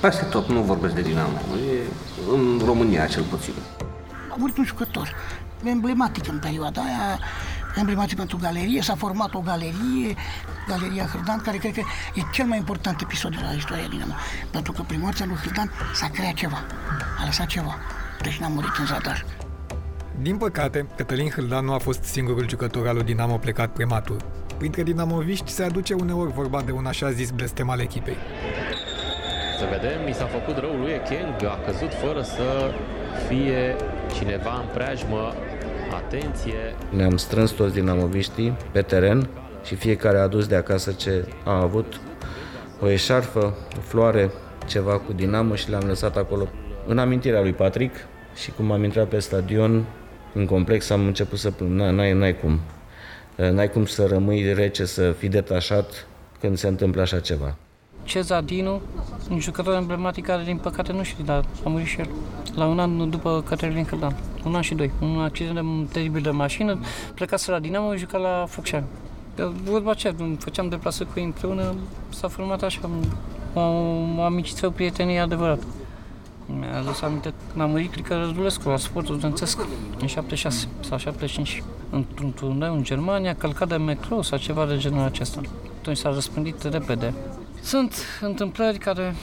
Peste 0.01 0.23
tot, 0.23 0.47
nu 0.47 0.62
vorbesc 0.62 0.93
de 0.93 1.01
Dinamo, 1.01 1.38
e 1.71 1.88
în 2.34 2.62
România 2.65 3.05
cel 3.05 3.23
puțin. 3.23 3.53
A 4.32 4.36
murit 4.38 4.58
un 4.58 4.65
jucător 4.65 5.15
emblematic 5.63 6.27
în 6.27 6.39
perioada 6.39 6.82
aia, 6.82 7.19
emblematic 7.75 8.17
pentru 8.17 8.38
galerie, 8.41 8.82
s-a 8.82 8.95
format 8.95 9.34
o 9.34 9.39
galerie, 9.39 10.15
Galeria 10.67 11.05
Hârdan, 11.05 11.41
care 11.41 11.58
cred 11.58 11.73
că 11.73 11.82
e 12.13 12.21
cel 12.32 12.45
mai 12.45 12.58
important 12.58 13.01
episod 13.01 13.32
de 13.36 13.41
la 13.43 13.51
istoria 13.51 13.88
Dinamo. 13.88 14.13
Pentru 14.51 14.71
că 14.71 14.82
prin 14.82 14.99
moartea 14.99 15.25
lui 15.25 15.36
Hârdan 15.36 15.71
s-a 15.93 16.10
creat 16.10 16.34
ceva, 16.34 16.63
a 17.21 17.25
lăsat 17.25 17.45
ceva, 17.45 17.75
deci 18.21 18.38
n-a 18.38 18.47
murit 18.47 18.75
în 18.79 18.86
zadar. 18.86 19.25
Din 20.21 20.38
păcate, 20.38 20.88
Cătălin 20.95 21.29
Hâldan 21.29 21.65
nu 21.65 21.73
a 21.73 21.77
fost 21.77 22.03
singurul 22.03 22.49
jucător 22.49 22.88
al 22.88 22.95
lui 22.95 23.03
Dinamo 23.03 23.38
plecat 23.38 23.69
prematur. 23.73 24.17
Printre 24.60 24.84
dinamoviști 24.84 25.52
se 25.52 25.63
aduce 25.63 25.93
uneori 25.93 26.32
vorba 26.32 26.62
de 26.62 26.72
un 26.72 26.86
așa 26.86 27.12
zis 27.12 27.32
blestem 27.32 27.69
al 27.69 27.80
echipei. 27.80 28.15
Să 29.60 29.65
vedem, 29.72 30.06
mi 30.06 30.13
s-a 30.13 30.26
făcut 30.26 30.58
rău 30.58 30.72
lui 30.72 30.91
Ekeng, 30.91 31.43
a 31.43 31.60
căzut 31.65 31.93
fără 31.93 32.22
să 32.22 32.72
fie 33.28 33.76
cineva 34.13 34.60
în 34.60 34.65
preajmă. 34.74 35.34
Atenție! 35.95 36.76
Ne-am 36.89 37.17
strâns 37.17 37.52
toți 37.52 37.74
dinamoviștii 37.74 38.58
pe 38.72 38.82
teren 38.82 39.30
și 39.63 39.76
fiecare 39.76 40.17
a 40.17 40.22
adus 40.22 40.48
de 40.48 40.56
acasă 40.56 40.91
ce 40.91 41.28
a 41.45 41.62
avut, 41.62 42.00
o 42.82 42.89
eșarfă, 42.89 43.58
o 43.78 43.82
floare, 43.82 44.32
ceva 44.67 45.00
cu 45.00 45.13
Dinamo 45.13 45.56
și 45.56 45.69
le-am 45.69 45.88
lăsat 45.88 46.17
acolo 46.17 46.48
în 46.88 46.98
amintirea 46.98 47.41
lui 47.41 47.54
Patrick 47.54 47.95
și 48.36 48.52
cum 48.52 48.72
am 48.72 48.84
intrat 48.84 49.08
pe 49.08 49.19
stadion, 49.19 49.86
în 50.34 50.45
complex 50.45 50.89
am 50.89 51.06
început 51.06 51.38
să 51.38 51.52
plâng, 51.52 51.80
n-ai, 51.80 52.13
n-ai 52.13 52.39
cum. 52.39 52.60
N-ai 53.52 53.69
cum 53.69 53.86
să 53.86 54.06
rămâi 54.06 54.54
rece, 54.54 54.86
să 54.86 55.12
fii 55.12 55.30
detașat 55.30 56.08
când 56.39 56.58
se 56.58 56.67
întâmplă 56.67 57.02
așa 57.02 57.19
ceva. 57.19 57.56
Ceza 58.04 58.41
Dinu, 58.41 58.82
un 59.30 59.39
jucător 59.39 59.75
emblematic 59.75 60.25
care 60.25 60.43
din 60.43 60.58
păcate 60.58 60.91
nu 60.91 61.04
știu, 61.04 61.23
dar 61.23 61.45
a 61.65 61.69
murit 61.69 61.88
și 61.88 61.99
el 61.99 62.10
la 62.56 62.65
un 62.65 62.80
an 62.80 63.10
după 63.10 63.43
Cătălin 63.45 63.86
Cârdan, 63.86 64.15
un 64.45 64.56
an 64.56 64.62
și 64.62 64.75
doi. 64.75 64.91
Un 65.02 65.19
accident 65.19 65.89
teribil 65.91 66.21
de 66.21 66.30
mașină, 66.30 66.80
plecase 67.13 67.52
la 67.52 67.60
Dinamo, 67.60 67.95
juca 67.95 68.17
la 68.17 68.45
Focșani. 68.47 68.86
Vorba 69.63 69.91
aceea, 69.91 70.15
făceam 70.39 70.69
deplasări 70.69 71.10
cu 71.12 71.19
ei 71.19 71.25
împreună, 71.25 71.75
s-a 72.10 72.28
format 72.28 72.63
așa 72.63 72.89
o, 73.54 73.60
o 74.17 74.21
amiciție, 74.21 74.67
o 74.67 74.71
prietenie 74.71 75.19
adevărată. 75.19 75.63
Mi-a 76.57 76.77
adus 76.77 77.01
aminte 77.01 77.33
când 77.51 77.62
am 77.62 77.69
murit 77.69 77.91
Crică 77.91 78.15
Răzulescu 78.15 78.69
la 78.69 78.77
sportul 78.77 79.15
studențesc 79.15 79.59
în 79.99 80.07
76 80.07 80.67
sau 80.79 80.97
75 80.97 81.63
într-un 81.89 82.31
turneu 82.31 82.73
în 82.73 82.83
Germania, 82.83 83.35
călcat 83.35 83.67
de 83.67 83.75
metro 83.75 84.21
sau 84.21 84.38
ceva 84.38 84.65
de 84.65 84.77
genul 84.77 85.03
acesta. 85.03 85.41
Atunci 85.79 85.97
s-a 85.97 86.09
răspândit 86.09 86.63
repede. 86.63 87.13
Sunt 87.62 87.95
întâmplări 88.21 88.77
care 88.77 89.15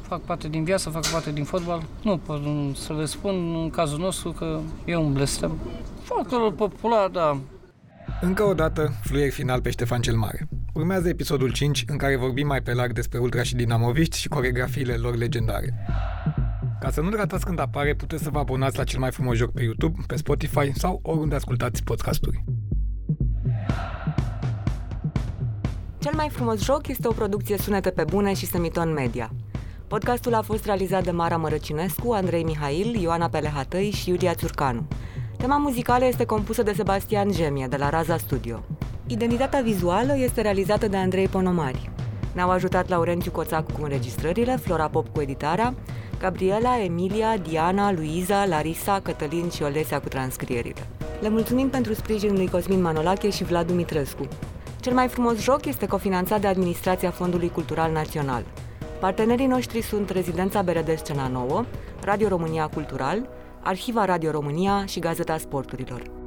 fac 0.00 0.20
parte 0.20 0.48
din 0.48 0.64
viață, 0.64 0.90
fac 0.90 1.06
parte 1.06 1.32
din 1.32 1.44
fotbal. 1.44 1.82
Nu 2.02 2.16
pot 2.16 2.40
să 2.76 2.92
le 2.92 3.04
spun 3.04 3.54
în 3.62 3.70
cazul 3.70 3.98
nostru 3.98 4.30
că 4.30 4.60
e 4.84 4.96
un 4.96 5.12
blestem. 5.12 5.58
Folclorul 6.02 6.52
popular, 6.52 7.08
da, 7.08 7.38
încă 8.20 8.42
o 8.42 8.54
dată, 8.54 8.92
fluier 9.02 9.30
final 9.30 9.60
pe 9.60 9.70
Ștefan 9.70 10.00
cel 10.00 10.16
Mare. 10.16 10.48
Urmează 10.72 11.08
episodul 11.08 11.52
5, 11.52 11.84
în 11.86 11.96
care 11.96 12.16
vorbim 12.16 12.46
mai 12.46 12.60
pe 12.60 12.72
larg 12.72 12.92
despre 12.92 13.18
ultra 13.18 13.42
și 13.42 13.54
dinamoviști 13.54 14.18
și 14.18 14.28
coregrafiile 14.28 14.94
lor 14.94 15.16
legendare. 15.16 15.74
Ca 16.82 16.90
să 16.90 17.00
nu-l 17.00 17.16
ratați 17.16 17.44
când 17.44 17.58
apare, 17.58 17.94
puteți 17.94 18.22
să 18.22 18.30
vă 18.30 18.38
abonați 18.38 18.76
la 18.76 18.84
cel 18.84 19.00
mai 19.00 19.10
frumos 19.10 19.36
joc 19.36 19.52
pe 19.52 19.62
YouTube, 19.62 20.00
pe 20.06 20.16
Spotify 20.16 20.72
sau 20.74 21.00
oriunde 21.02 21.34
ascultați 21.34 21.82
podcasturi. 21.82 22.44
Cel 25.98 26.12
mai 26.14 26.28
frumos 26.28 26.62
joc 26.62 26.88
este 26.88 27.08
o 27.08 27.12
producție 27.12 27.56
sunete 27.56 27.90
pe 27.90 28.04
bune 28.04 28.34
și 28.34 28.46
Semiton 28.46 28.92
Media. 28.92 29.30
Podcastul 29.86 30.34
a 30.34 30.42
fost 30.42 30.64
realizat 30.64 31.04
de 31.04 31.10
Mara 31.10 31.36
Mărăcinescu, 31.36 32.12
Andrei 32.12 32.44
Mihail, 32.44 32.94
Ioana 32.94 33.28
Pelehatăi 33.28 33.90
și 33.90 34.08
Iulia 34.08 34.34
Țurcanu. 34.34 34.86
Tema 35.36 35.56
muzicală 35.56 36.04
este 36.04 36.24
compusă 36.24 36.62
de 36.62 36.72
Sebastian 36.72 37.30
Gemie, 37.30 37.66
de 37.66 37.76
la 37.76 37.88
Raza 37.88 38.16
Studio. 38.16 38.64
Identitatea 39.06 39.60
vizuală 39.60 40.16
este 40.16 40.40
realizată 40.40 40.88
de 40.88 40.96
Andrei 40.96 41.28
Ponomari. 41.28 41.90
Ne-au 42.32 42.50
ajutat 42.50 42.88
Laurențiu 42.88 43.30
Coțac 43.30 43.72
cu 43.72 43.82
înregistrările, 43.82 44.56
Flora 44.56 44.88
Pop 44.88 45.06
cu 45.14 45.20
editarea, 45.20 45.74
Gabriela, 46.18 46.82
Emilia, 46.82 47.36
Diana, 47.36 47.92
Luiza, 47.92 48.44
Larisa, 48.44 49.00
Cătălin 49.02 49.50
și 49.50 49.62
Olesia 49.62 50.00
cu 50.00 50.08
transcrierile. 50.08 50.86
Le 51.20 51.28
mulțumim 51.28 51.68
pentru 51.68 51.94
sprijinul 51.94 52.36
lui 52.36 52.48
Cosmin 52.48 52.80
Manolache 52.80 53.30
și 53.30 53.44
Vlad 53.44 53.66
Dumitrescu. 53.66 54.28
Cel 54.80 54.92
mai 54.92 55.08
frumos 55.08 55.40
joc 55.40 55.64
este 55.64 55.86
cofinanțat 55.86 56.40
de 56.40 56.46
Administrația 56.46 57.10
Fondului 57.10 57.50
Cultural 57.50 57.92
Național. 57.92 58.44
Partenerii 59.00 59.46
noștri 59.46 59.82
sunt 59.82 60.10
Rezidența 60.10 60.62
Berede 60.62 60.96
Scena 60.96 61.28
Nouă, 61.28 61.64
Radio 62.00 62.28
România 62.28 62.66
Cultural, 62.66 63.28
Arhiva 63.60 64.04
Radio 64.04 64.30
România 64.30 64.84
și 64.86 64.98
Gazeta 64.98 65.38
Sporturilor. 65.38 66.21